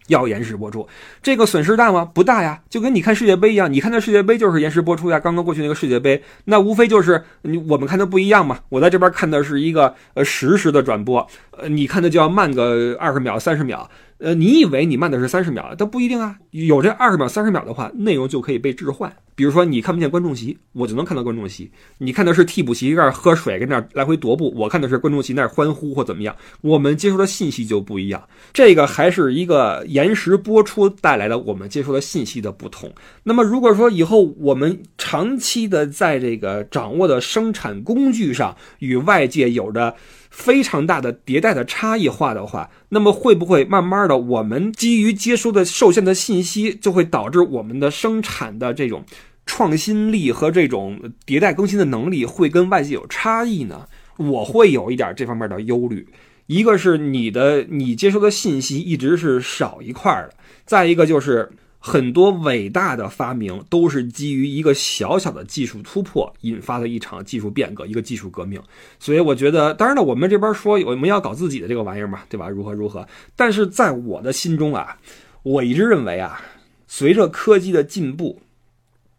[0.08, 0.86] 要延时播出，
[1.20, 2.04] 这个损失大吗？
[2.04, 5.18] 不大呀，就跟你看世界杯一样，你看的世界杯就是延时播出呀。
[5.18, 8.60] 刚刚过去那个世界杯，那无非就是你我们看的不一样嘛。
[8.68, 13.90] 我在这边看的是一个呃实时的转播，呃，你看的就要慢个二十秒、三十秒。
[14.18, 16.36] 呃，你以为你慢的是三十秒，但不一定啊。
[16.50, 19.14] 有这二十秒、三十秒的话，内容就可以被置换。
[19.34, 21.70] 比如说，你看不见观众席，我就能看到观众席。
[21.98, 26.34] 你看的是替补席在那喝水，跟那儿来回踱步，我看的是观众席那儿欢呼或怎么样。
[26.62, 28.26] 我们接收的信息就不一样。
[28.54, 32.90] 这个还是一个延时播出带来的我们接收的信息的不同。
[33.22, 39.94] 那么，如果说以后我们长期的在这个掌握的生产工具上与外界有着。
[40.36, 49.02] 非常大的迭代的差异化的话，那么会不会慢慢的，我们基于接收的受限的信息，就会导致我们的生产的这种
[49.46, 53.86] 创新力和这种迭代更新的能力会跟外界有差异呢？
[54.18, 56.06] 我会有一点这方面的忧虑。
[56.46, 60.34] 一个是你的你接收的信息一直是少一块的，
[60.66, 61.50] 再一个就是。
[61.88, 68.60] 很多伟大的发明都是基于一个小小的技术突破引发的一场技术变革，一个技术革命。
[68.98, 72.48] 所以我觉得，当然了，我们这边说我们要搞自己的这个玩意儿嘛，对吧？
[72.48, 73.06] 如何如何？
[73.36, 74.98] 但是在我的心中啊，
[75.44, 76.42] 我一直认为啊，
[76.88, 78.42] 随着科技的进步，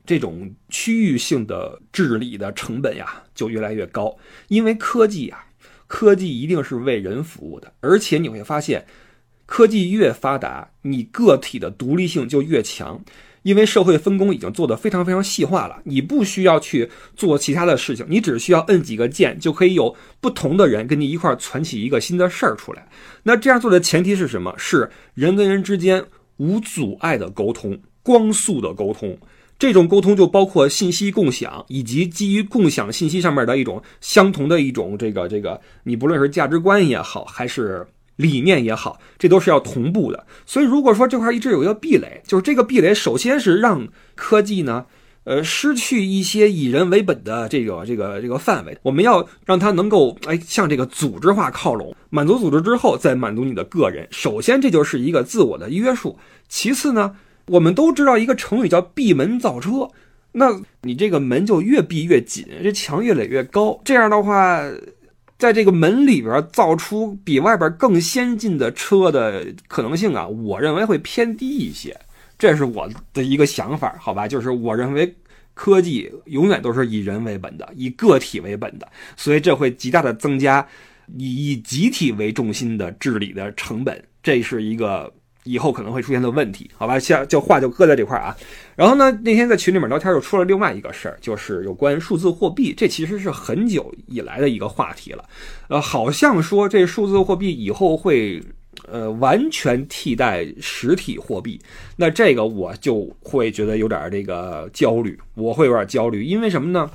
[0.05, 4.13] 这种区域性的治理的成本呀就越来越高，
[4.49, 5.45] 因为科技啊，
[5.87, 8.85] 科技一定是为人服务的，而且你会发现。
[9.47, 13.01] 科技越发达，你个体的独立性就越强，
[13.43, 15.79] 因为社会分工已经做得非常非常细化了。
[15.85, 22.87] 你不需要去做其他的事情，你只需要摁几个键，就可以有不同的人跟你一块儿攒起一个新的事儿出来。
[23.23, 24.53] 那这样做的前提是什么？
[24.57, 26.03] 是人跟人之间
[26.35, 29.17] 无阻碍的沟通，光速的沟通。
[29.57, 37.87] 这种沟通就包括信息共享，以及基于共享信息上面的一种相同的一种这个这个，你不论是价值观也好，还是。
[38.17, 40.25] 理念也好，这都是要同步的。
[40.45, 44.85] 所以，如果说这块一直有一个壁垒，就是这个壁垒，首先是让科技呢，
[45.23, 48.77] 呃，失去一些以人为本的这个这个这个范围。
[48.81, 54.07] 我们要让它能够哎向这个组织化靠拢，满足组织之后，再满足你的个人。
[54.11, 56.17] 首先，这就是一个自我的约束。
[56.49, 59.89] 其次呢，我们都知道一个成语叫闭门造车，
[60.31, 63.79] 那你这个门就越闭越紧，这墙越垒越高。
[63.85, 64.63] 这样的话。
[65.37, 71.95] 在这个门里边造出比外边更先进的车的可能性啊，我认为会偏低一些，
[72.37, 74.27] 这是我的一个想法，好吧？
[74.27, 75.15] 就是我认为
[75.53, 80.67] 科技永远都是以人为本的，以个体为本的，所以这会极大的增加
[81.15, 85.13] 以以集体为中心的治理的成本，这是一个。
[85.47, 88.35] 以后可能会出现的问题，好吧，先就话就搁在这块儿啊。
[88.75, 95.23] 然后呢，那天在群里面聊天又出了另外一个事儿，就是有关数字货币，这其实是很久以来的一个话题了。
[95.69, 98.43] 呃，好像说这数字货币以后会
[98.87, 101.59] 呃，完全替代实体货币，
[101.95, 106.89] 那这个我就会觉得有点这个焦虑，我会有点焦虑，因为什么呢？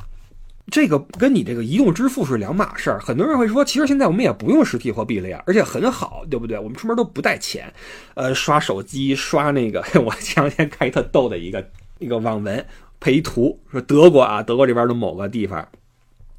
[0.70, 3.00] 这个跟你这个移动支付是两码事儿。
[3.00, 6.58] 很多人会说，其实现在我们也不用实体货币了呀，而且很好，对不对？
[6.58, 7.72] 我们出门都不带钱，
[8.14, 9.84] 呃，刷手机刷那个。
[10.04, 11.66] 我前两天看一特逗的一个
[11.98, 12.64] 一个网文，
[13.00, 15.66] 配一图，说德国啊，德国这边的某个地方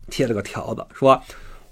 [0.09, 1.21] 贴了个条子，说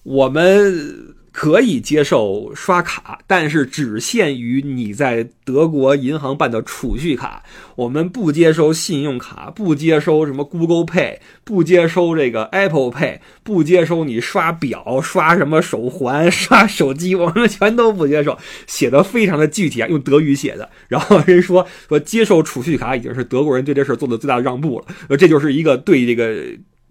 [0.03, 1.15] 我们。
[1.31, 7.41] 可以接受刷卡，但是只限于你在德国银行办的储蓄卡。
[7.75, 18.37] 我们不接收信用卡，不接收什么 Google Pay，不接收这个 Apple Pay，不接收你刷表、刷什么手环、 刷手机，我们全都不接受。
[18.67, 20.69] 写的非常的具体啊，用德语写的。
[20.89, 25.17] 然后人说说接受储蓄卡已经是德国人对这事做的最大的让步了。
[25.17, 26.43] 这就是一个对这个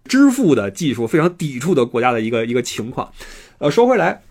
[0.05, 3.12] 支付的技术非常抵触的国家的一个一个情况。
[3.59, 4.22] 呃，说回来。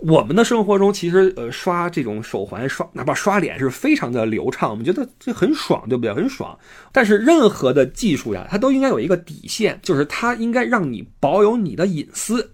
[0.00, 6.12] 我们的生活中，其实呃，刷这种手环，刷哪怕刷脸是非常的流畅，我们觉得这很爽，对不对？
[6.12, 6.58] 很爽。
[6.92, 12.52] 但是任何的技术呀，它都应该有一个底线，就是它应该让你保有你的隐私。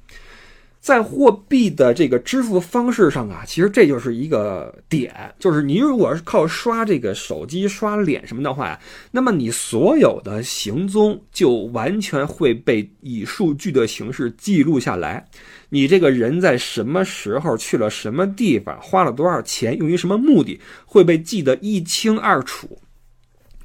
[0.84, 8.78] 在货币的这个支付方式上啊，其实这就是一个点，就是你如果是靠刷这个手机、刷脸什么的话，
[9.10, 15.26] 那么你所有的行踪就完全会被以数据的形式记录下来。
[15.70, 22.78] 你这个人在什么时候去了什么地方，花了多少钱，用于什么目的，会被记得一清二楚。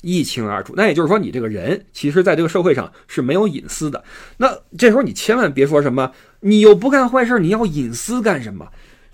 [0.02, 4.04] 一清二楚，那也就是说，你这个人其实在这个社会上是没有隐私的。
[4.38, 8.68] 那这时候你千万别说什么，你又不干坏事，你要隐私干什么？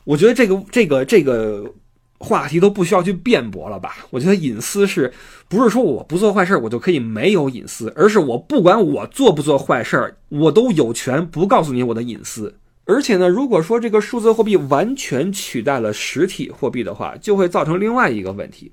[0.04, 1.74] 我觉得这个这个这个
[2.20, 3.98] 话题都不需要去辩驳了吧？
[4.12, 5.12] 我觉得隐私是
[5.48, 12.56] 不是说我不做坏事我就可以没有隐私，而是我不管我做不做坏事我都有权不告诉你我的隐私。
[12.86, 18.72] 而且呢，如果说这个数字货币完全取代了实体货币的话，就会造成另外一个问题。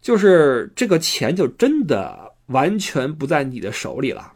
[0.00, 4.32] 就是这个钱就真的完全不在你的手里了，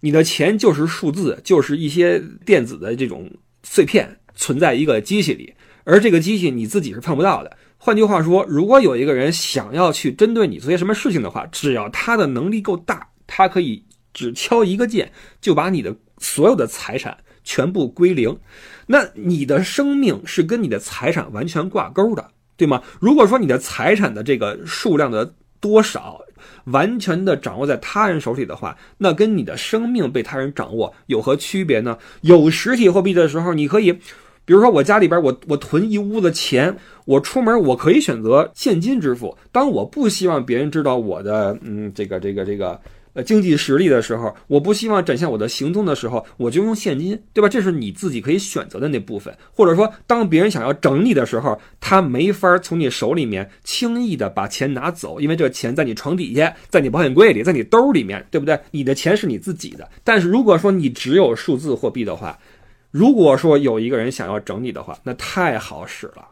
[0.00, 3.30] 你的钱就是数字，就是一些电子的这种
[3.62, 7.56] 碎片存在一个机器里，而这个机器你自己是碰不到的。
[7.78, 18.38] 换句话说，如果有一个人想要去针对你做些什么事情的话，只要他的能力够大，他可以只敲一个键就把你的所有的财产全部归零。
[18.86, 22.30] 那你的生命是跟你的财产完全挂钩的。
[22.56, 22.82] 对吗？
[23.00, 26.20] 如果说你的财产的这个数量的多少
[26.64, 31.98] 完全的掌握在他人手里的话，那跟你的生命被他人掌握有何区别呢？
[32.22, 33.92] 有实体货币的时候，你可以，
[34.44, 39.36] 比如说我家里边我我囤一屋子钱，我出门我可以选择现金支付。
[39.52, 42.80] 当我不希望别人知道我的嗯这个这个这个。
[43.16, 47.48] 呃，经济实力的时候，我不希望展现我的行踪的时候，我就用现金，对吧？
[47.48, 49.34] 这是你自己可以选择的那部分。
[49.54, 58.60] 或者说，当别人想要整你的时候，他没法从你手里面轻易的把钱拿走，因为这个钱在你床底下，在你保险柜里，在你兜里面，对不对？
[58.70, 59.88] 你的钱是你自己的。
[60.04, 62.38] 但是如果说你只有数字货币的话，
[62.90, 66.22] 如果说有一个人想要整你的话，那太好使了。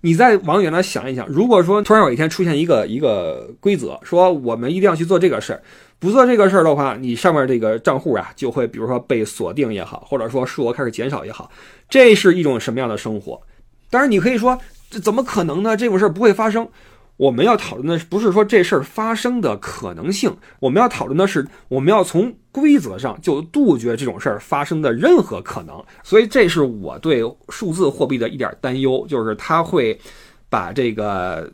[0.00, 5.60] 你再往远了想一想，如果说突然有一天出现一个一个规则，说我们一定要去做这个事儿。
[5.98, 11.50] 不做这个事儿的话，你上面这个账户啊，就会比如说被锁定也好，或者说数额开始减少也好，
[11.88, 13.40] 这是一种什么样的生活？
[13.90, 14.58] 当然，你可以说
[14.90, 15.76] 这怎么可能呢？
[15.76, 16.68] 这种事儿不会发生。
[17.16, 25.84] 我们要讨论的不是说这事儿发生的可能性，我们要讨论的是我们要从规则上就杜绝这种事儿发生的任何可能。
[26.04, 29.98] 所以，这是我对数字货币的一点担忧，就是它会
[30.48, 31.52] 把这个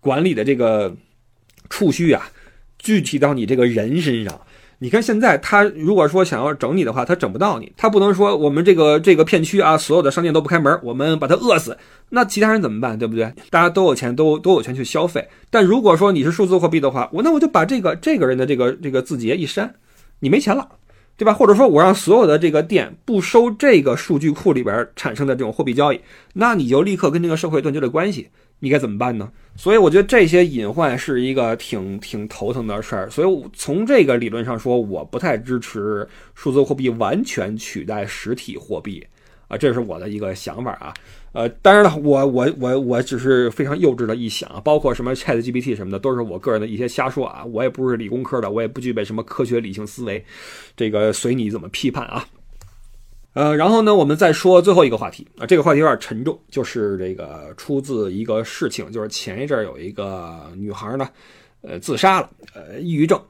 [0.00, 0.94] 管理的这个
[1.70, 2.28] 储蓄啊。
[2.86, 4.40] 具体到你这个人身上，
[4.78, 11.76] 你看现在他如果说想要整你的话，他整不到你，他不能说我们这个这个片区啊，所有的商店都不开门，我们把他饿死，
[12.10, 12.96] 那其他人怎么办？
[12.96, 13.24] 对不对？
[13.50, 15.26] 大家都有钱，都都有钱去消费。
[15.50, 19.74] 但如果说你是数字货币的话，我那我就把这个这个人的这个这个字节一删，
[20.20, 20.68] 你没钱了，
[21.16, 21.34] 对吧？
[21.34, 26.00] 或者说我让所有的这个店不收这个数据库里边产生的这种货币交易，
[26.34, 28.28] 那你就立刻跟这个社会断绝了关系。
[28.60, 29.30] 你该怎么办呢？
[29.54, 33.10] 所以我觉得这些隐患是一个挺挺头疼的事儿。
[33.10, 39.06] 所以从这个理论上说，我不太支持数字货币完全取代实体货币
[39.48, 40.92] 啊，这是我的一个想法啊。
[41.32, 47.44] 呃，当然了，我我我我只是非常幼稚的一想，包括什么 Chat GPT 什么的，都是我个人的一些瞎说啊。
[47.44, 50.24] 我也不是理工科的，我也不具备什么科学理性思维，
[50.74, 52.26] 这个随你怎么批判啊。
[53.36, 61.06] 呃，然后呢，我们再说最后一个话题啊，这个话题有点沉重，就是这个出自一个事情，就是前一阵儿有一个女孩呢，
[61.60, 63.20] 呃，自杀了，呃，抑郁症。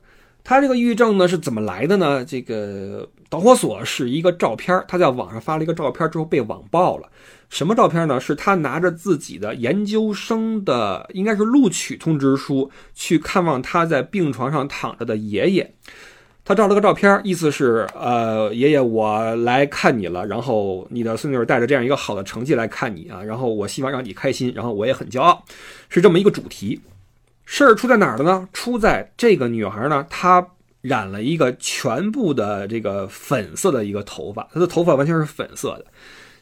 [0.45, 2.25] 她这个抑郁症呢是怎么来的呢？
[2.25, 7.09] 这个导火索是一个照片，她在网上发了一个照片之后被网爆了。
[7.49, 8.21] 什么照片呢？
[8.21, 15.75] 是她拿着自己的研究生的，应该是录取通知书，去看望她在病床上躺着的爷爷。
[16.47, 25.45] 他照了个照片，意思是，呃，爷爷，我来看你了，然后你的孙女带着这样一个好的成绩来看你啊，然后我希望让你开心，然后我也很骄傲，
[25.89, 26.81] 是这么一个主题。
[27.45, 28.49] 事儿出在哪儿了呢？
[28.53, 30.47] 出在这个女孩呢，她
[30.83, 35.25] 染了一个全部的这个粉色的一个头发，她的头发完全是。
[35.25, 35.87] 粉色的。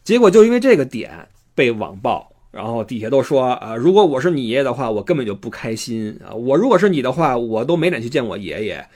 [0.03, 4.31] 结果就因为这个点被网暴，然后底下都说啊，如果我是。
[4.31, 6.35] 你爷爷的话，我根本就不开心啊！
[6.35, 6.91] 我如果是。
[6.91, 8.87] 你的话，我都没脸去见我爷爷。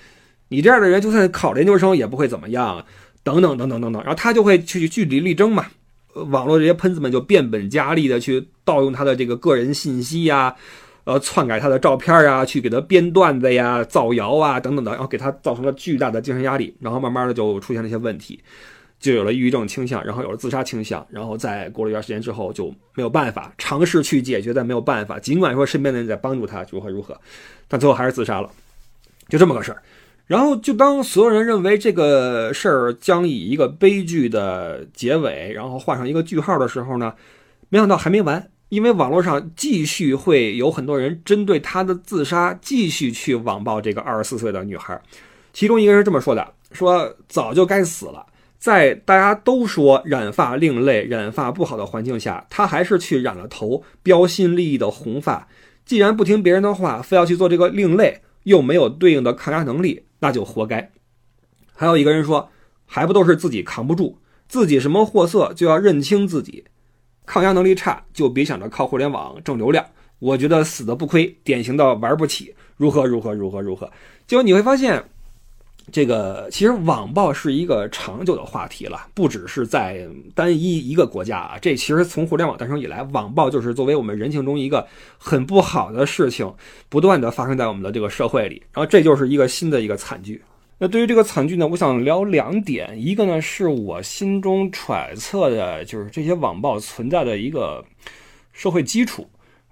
[0.49, 2.85] 你这样的人，就算考研究生也不会怎么样，
[3.23, 4.03] 等等等等等等。
[4.03, 5.67] 然后他就会去据理力争嘛，
[6.15, 10.57] 网络这些喷子们就变本加厉的去盗用他的这个个人信息呀，
[11.05, 18.41] 呃，篡改他的照片啊，去给他编段子呀、造谣啊等等的，然后给他造成了巨大的精神压力，然后慢慢的就出现了一些问题。
[19.01, 25.21] 就有了抑郁症倾向，然后有了自杀倾向，然后在过了一段时间之后就没有办法尝试去解决，但没有办法。
[25.21, 27.17] 尽管说身边的人在帮助他如何如何，
[27.69, 28.51] 但最后还是自杀了，
[29.29, 29.81] 就这么个事儿。
[30.29, 37.15] 然后就当所有人认为这个事儿将以一个悲剧的结尾，然后画上一个句号的时候呢，
[37.71, 45.01] 没想到还没完，因为网络上继续会有很多人针对他的自杀继续去网暴这个二十四岁的女孩。
[45.55, 48.27] 其中一个人这么说的：说早就该死了。
[48.59, 55.49] 在大家都说染发另类、染发不好的环境下，他还是去染了头标新立异的红发。
[55.87, 60.91] 既然不听别人的话，非要去做这个另类，又没有对应的抗压能力，那就活该。
[61.75, 62.51] 还有一个人说，
[62.87, 64.17] 还不都是自己扛不住，
[64.49, 66.65] 自己什么货色就要认清自己，
[67.27, 69.85] 抗压能力差就别想着靠互联网挣流量。
[70.19, 73.91] 我觉得死的不亏，典型的玩不起，如何如何如何如何。
[74.27, 75.05] 结果你会发现。
[75.91, 81.59] 这个其实网暴是一个长久的话题了，不只是在单一一个国家啊。
[81.61, 84.87] 这其实从互联网诞生以来，网暴就是作为我们人性中一个
[85.17, 86.53] 很不好的事情，
[86.89, 88.63] 不断的发生在我们的这个社会里。
[88.73, 90.43] 然后这就是一个新的一个惨剧。
[90.79, 97.85] 那对于这个惨剧呢，我想聊两点，一个呢是我心中揣测的，就是这些网暴存在的一个
[98.53, 99.23] 社会基础；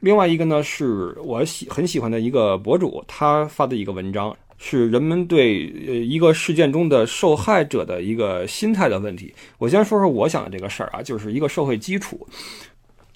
[0.01, 4.37] 另外一个呢是我喜很喜欢的一个博主他发的一个文章。
[4.59, 9.35] 是人们对呃一个事件中的受害者的一个心态的问题。
[9.59, 12.27] 我先说说我想的这个事儿啊，就是一个社会基础，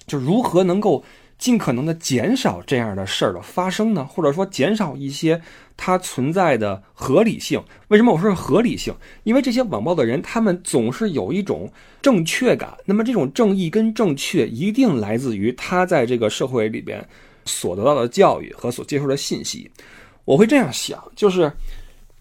[0.05, 1.03] 就如何能够
[1.37, 4.05] 尽可能的减少这样的事儿的发生呢？
[4.05, 5.41] 或者说减少一些
[5.75, 7.63] 它存在的合理性？
[7.87, 8.93] 为什么我说是合理性？
[9.23, 11.71] 因为这些网暴的人，他们总是有一种
[12.01, 12.77] 正确感。
[12.85, 17.03] 那么这种正义跟正确，一定来自于他在这个社会里边
[17.45, 19.67] 所得到的教育和所接受的信息。
[20.25, 21.51] 我会这样想，就是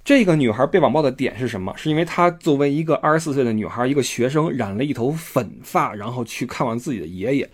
[0.02, 1.72] 这个女孩被网暴的点是什么？
[1.76, 7.48] 是因为她作为一个二十四岁的女孩，一个学生，染了一头粉发，然后去看望自己的爷爷，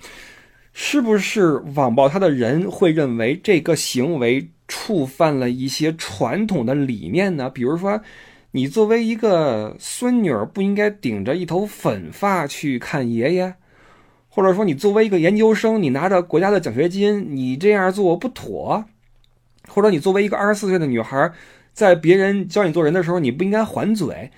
[0.73, 7.51] 是不是网暴她的人会认为这个行为触犯了一些传统的理念呢？
[7.51, 8.01] 比如说，
[8.53, 13.55] 你作为一个孙女儿，不应该顶着一头粉发去看爷爷，
[14.29, 18.85] 或者说你作为一个研究生，你拿着国家的奖学金，你这样做不妥。
[19.69, 21.31] 或者你作为一个二十四岁的女孩，
[21.73, 24.31] 在别人教你做人的时候，你不应该还嘴。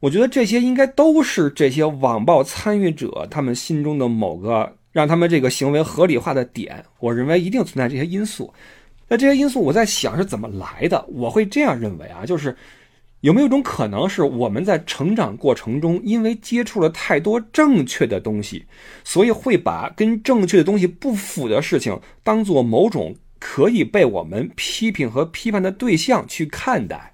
[0.00, 6.84] 我觉得这些应该都是这些网暴参与者他们心中的某个让他们这个行为合理化的点。
[7.00, 8.52] 我认为一定存在这些因素。
[9.08, 11.02] 那这些因素我在想是怎么来的？
[11.08, 12.54] 我会这样认为啊，就是
[13.22, 18.64] 有没有一种可能是我们在成长过程中，因为接触了太多正确的东西，
[19.04, 23.14] 所以会把跟正确的东西不符的事情当做某种。
[23.46, 27.12] 可以被我们批评和批判的对象去看待。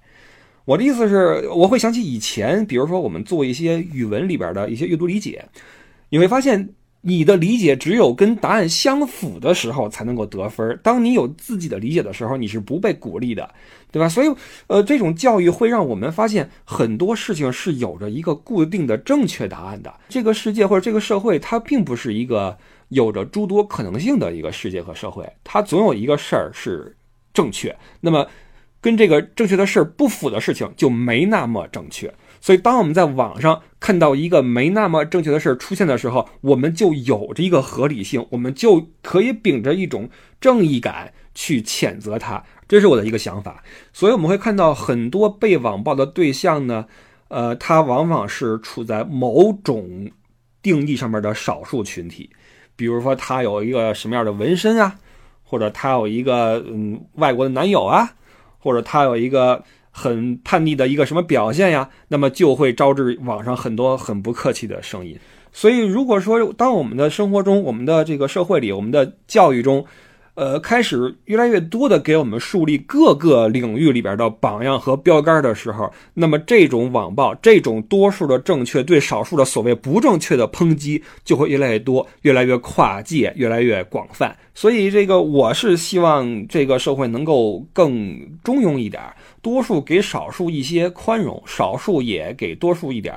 [0.63, 5.43] 我的意思是，我会想起以前，比如说我们做一些语文里边的一些阅读理解，
[6.07, 6.69] 你会发现
[7.01, 10.79] 你的理解只有跟答案相符的时候才能够得分。
[10.81, 13.53] 当你有自己的理解的时候，你是不被鼓励的，
[13.91, 14.07] 对吧？
[14.07, 14.33] 所以，
[14.67, 19.93] 呃，这种教育会让我们发现很多事情是有着一个固定的正确答案的。
[20.07, 22.57] 这个世界或者这个社会，它并不是一个。
[22.91, 26.95] 有着诸多可能性的一个世界和社会，它总有一个事儿是
[27.33, 28.27] 正确，那么
[28.79, 32.13] 跟这个正确的事儿不符的事情就没那么正确。
[32.41, 40.09] 所以，当我们在网上看到一个没那么正确的事儿出现的时候，我们就有着一个合理性，我们就可以秉着一种
[40.41, 42.43] 正义感去谴责它。
[42.67, 43.63] 这是我的一个想法。
[43.93, 46.87] 所以，我们会看到很多被网暴的对象呢，
[47.27, 50.09] 呃，他往往是处在某种
[50.63, 52.31] 定义上面的少数群体。
[52.81, 54.95] 比如说他有一个什么样的纹身啊，
[55.43, 58.09] 或者他有一个嗯外国的男友啊，
[58.57, 65.15] 或者他有一个很叛逆的一个什么表现呀，那么就会招致网上很多很不客气的声音。
[65.53, 69.85] 所以，如果说当我们的生活中、我们的这个社会里、我们的教育中，
[70.41, 84.35] 呃，开始越来越多的给我们树立各个领域里边的榜样和标杆的时候，那么这种网暴、这种多数的正确对少数的所谓不正确的抨击就会越来越多、越来越跨界、越来越广泛。
[84.55, 88.99] 所以，这个我是希望这个社会能够更中庸一点，
[89.43, 93.13] 多数给少数一些宽容，少数也给多数一点。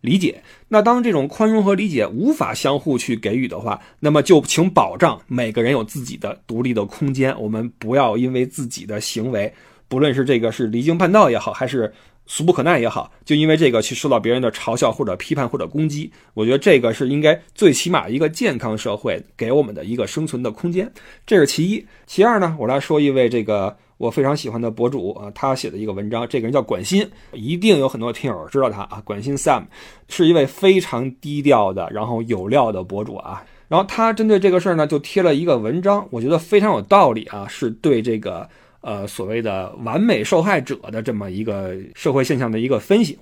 [0.00, 7.34] 理解，那当这种宽容和理解无法相互去给予的话，那么就请保障每个人有自己的独立的空间。
[7.40, 9.52] 我们不要因为自己的行为，
[9.88, 11.92] 不论是这个是离经叛道也好，还是
[12.26, 16.10] 俗不可耐也好，就因为这个去受到别人的嘲笑或者批判或者攻击。
[16.34, 20.88] 我觉得这个是应该最起码一个健康社会给我们的一个生存的空间。
[21.26, 23.76] 这是其一，其二呢，我来说一位这个。
[23.98, 29.02] 我非常喜欢的博主啊，他写的一个文章，这个人叫管鑫，一定有很多听友知道他啊。
[29.04, 29.64] 管鑫 Sam
[30.08, 33.44] 是一位非常低调的，然后有料的博主啊。
[33.66, 38.48] 然后他针对这个事儿呢，就贴了一个文章，我觉得非常有道理啊，是对这个
[38.80, 43.18] 呃所谓的完美受害者的这么一个社会现象的一个分析。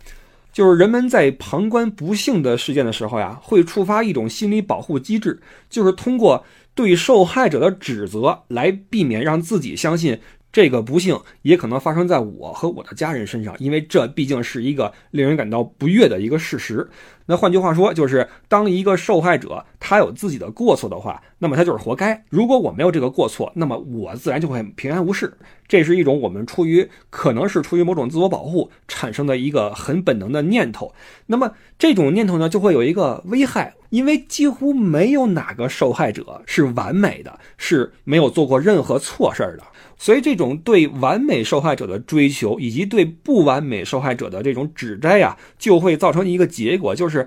[0.52, 6.42] 就是人们在旁观不幸的事件的时候呀，会触发一种心理保护机制，就是通过
[6.74, 10.18] 对受害者的指责来避免让自己相信。
[10.56, 16.88] 这个不幸也可能发生在我和我的家人身上，因为这毕竟是一个令人感到不悦的一个事实。
[17.26, 22.24] 那换句话说，就是当一个受害者他有自己的过错的话，那么他就是活该。
[22.30, 25.30] 如果我没有这个过错，那么我自然就会平安无事。
[25.68, 30.94] 这是一种我们出于可能是出于某种自我保护产生的一个很本能的念头。
[31.26, 39.64] 那么这种念头呢，就会有一个危害，因为几乎没有哪个受害者是完美的，是没有做过任何错事儿的。
[39.98, 47.26] 所以，这种对完美受害者的追求，以及对不完美受害者的这种指摘呀，就会造成一个结果，就是。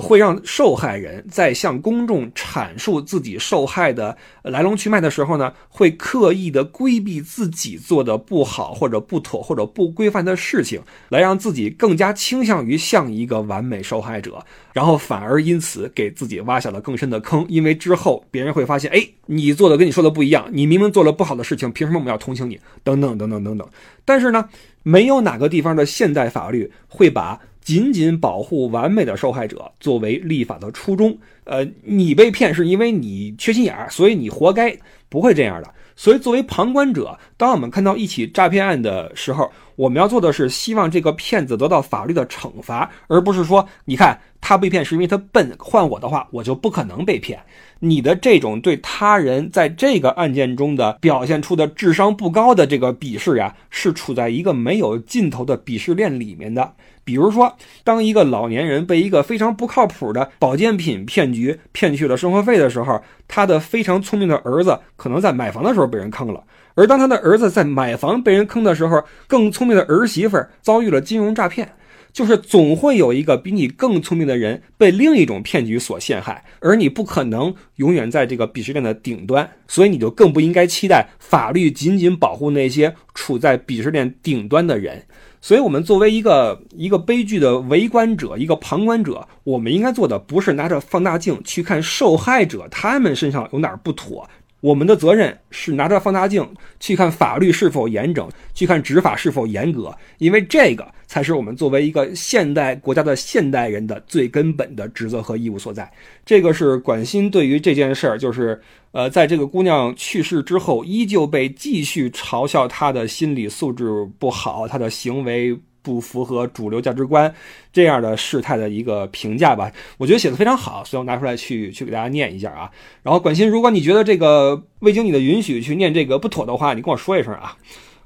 [0.00, 17.46] 会让受害人在向公众阐述自己受害的来龙去脉的时候呢，会刻意的规避自己做的不好或者不妥或者不规范的事情，来让自己更加倾向于像一个完美受害者，然后反而因此给自己挖下了更深的坑。
[17.48, 22.60] 因为之后别人会发现，哎，你做的跟你说的不一样，你明明做了不好的事情，凭什么我们要同情你？
[22.84, 23.66] 等等等等等等。
[24.04, 24.48] 但是呢，
[24.82, 27.40] 没有哪个地方的现代法律会把。
[27.66, 35.74] 仅仅保护完美的受害者作为立法的初衷，呃，你被骗是因为你缺心眼儿，所以你活该，不会这样的。
[35.96, 47.40] 所以，作为旁观者，当我们看到一起诈骗案的时候，我们要做的是希望这个骗子得到法律的惩罚，而不是说，你看他被骗是因为他笨，换我的话，我就不可能被骗。
[47.80, 56.74] 你的这种对他人在这个案件中的表现出的智商不高的这个鄙视呀，是处在一个没有尽头的鄙视链里面的。
[57.06, 66.40] 比如说，当一个老年人被一个非常不靠谱的保健品骗局骗去了生活费的时候，他的非常聪明的儿子可能在买房的时候被人坑了；
[66.74, 71.72] 而当他的儿子在买房被人坑的时候，更聪明的儿媳妇遭遇了金融诈骗。
[72.12, 85.04] 就是总会有一个比你更聪明的人被另一种骗局所陷害，而你不可能永远在这个鄙视链的顶端，所以你就更不应该期待法律仅仅保护那些处在鄙视链顶端的人。
[85.46, 94.28] 所以，我们作为一个一个悲剧的围观者，一个旁观者，我们应该做的不是拿着放大镜去看受害者他们身上有哪儿不妥。
[94.60, 96.48] 我们的责任是拿着放大镜
[96.80, 105.90] 去看法律是否严整，去看执法是否严格，因为这个才是我们作为一个现代国家的现代人的最根本的职责和义务所在。
[106.24, 108.60] 这个是管心对于这件事儿，就是
[108.92, 115.56] 呃，在这个姑娘去世之后，依旧被继续嘲笑她的心理素质不好，她的行为。
[115.86, 117.32] 不符合主流价值观
[117.72, 122.68] 这样的事态的一个评价吧，我觉得写的非常好，所以我拿出来去去给大家念一下啊。
[123.04, 127.56] 然后管鑫，如果你觉得这个未经你的允许去念这个不妥的话，你跟我说一声啊。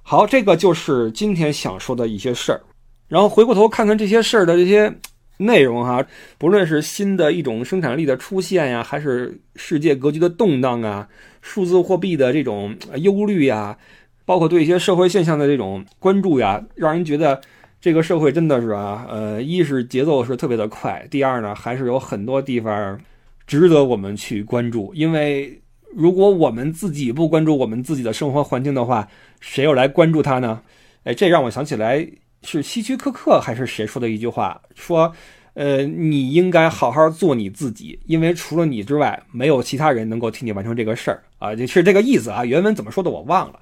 [0.02, 2.60] 好，这个就是今天想说的一些事儿。
[3.08, 4.92] 然后回过头看看这些事儿的这些
[5.38, 6.04] 内容哈，
[6.36, 11.08] 不论是新的一种生产力的出现呀，还是世界格局的动荡啊，
[11.40, 13.78] 数字货币的这种忧虑呀，
[14.26, 17.40] 包括对一些社会现象的这种关注呀，让人觉得。
[17.80, 23.00] 这个社会真的是啊，呃，一是节奏是特别的快，第二呢，还是有很多地方
[23.46, 24.92] 值得我们去关注。
[24.94, 25.58] 因为
[25.96, 29.08] 如果我们自己不关注我们自己的生活环境的话，
[29.40, 30.60] 谁又来关注它呢？
[31.04, 32.06] 哎，这让我想起来
[32.42, 35.10] 是希区柯克还是谁说的一句话，说，
[35.54, 42.44] 呃，你应该好好做你自己，因为除了你之外，没有其他人能够替你完成这个事儿啊，就是这个意思啊。
[42.44, 43.58] 原文怎么说的我忘了，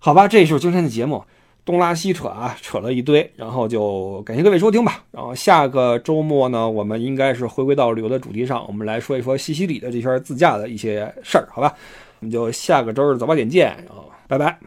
[0.00, 1.22] 好吧，这就是今天的节目。
[1.64, 5.04] 东拉西扯啊，扯了一堆，然后就感谢各位收听吧。
[5.10, 11.72] 然后下个周末呢，我们应该是回归到旅游的主题上，我们来说一说西西里的这圈自驾的一些事儿，好吧？
[12.20, 14.58] 我们就下个周日早八点见，然后拜拜。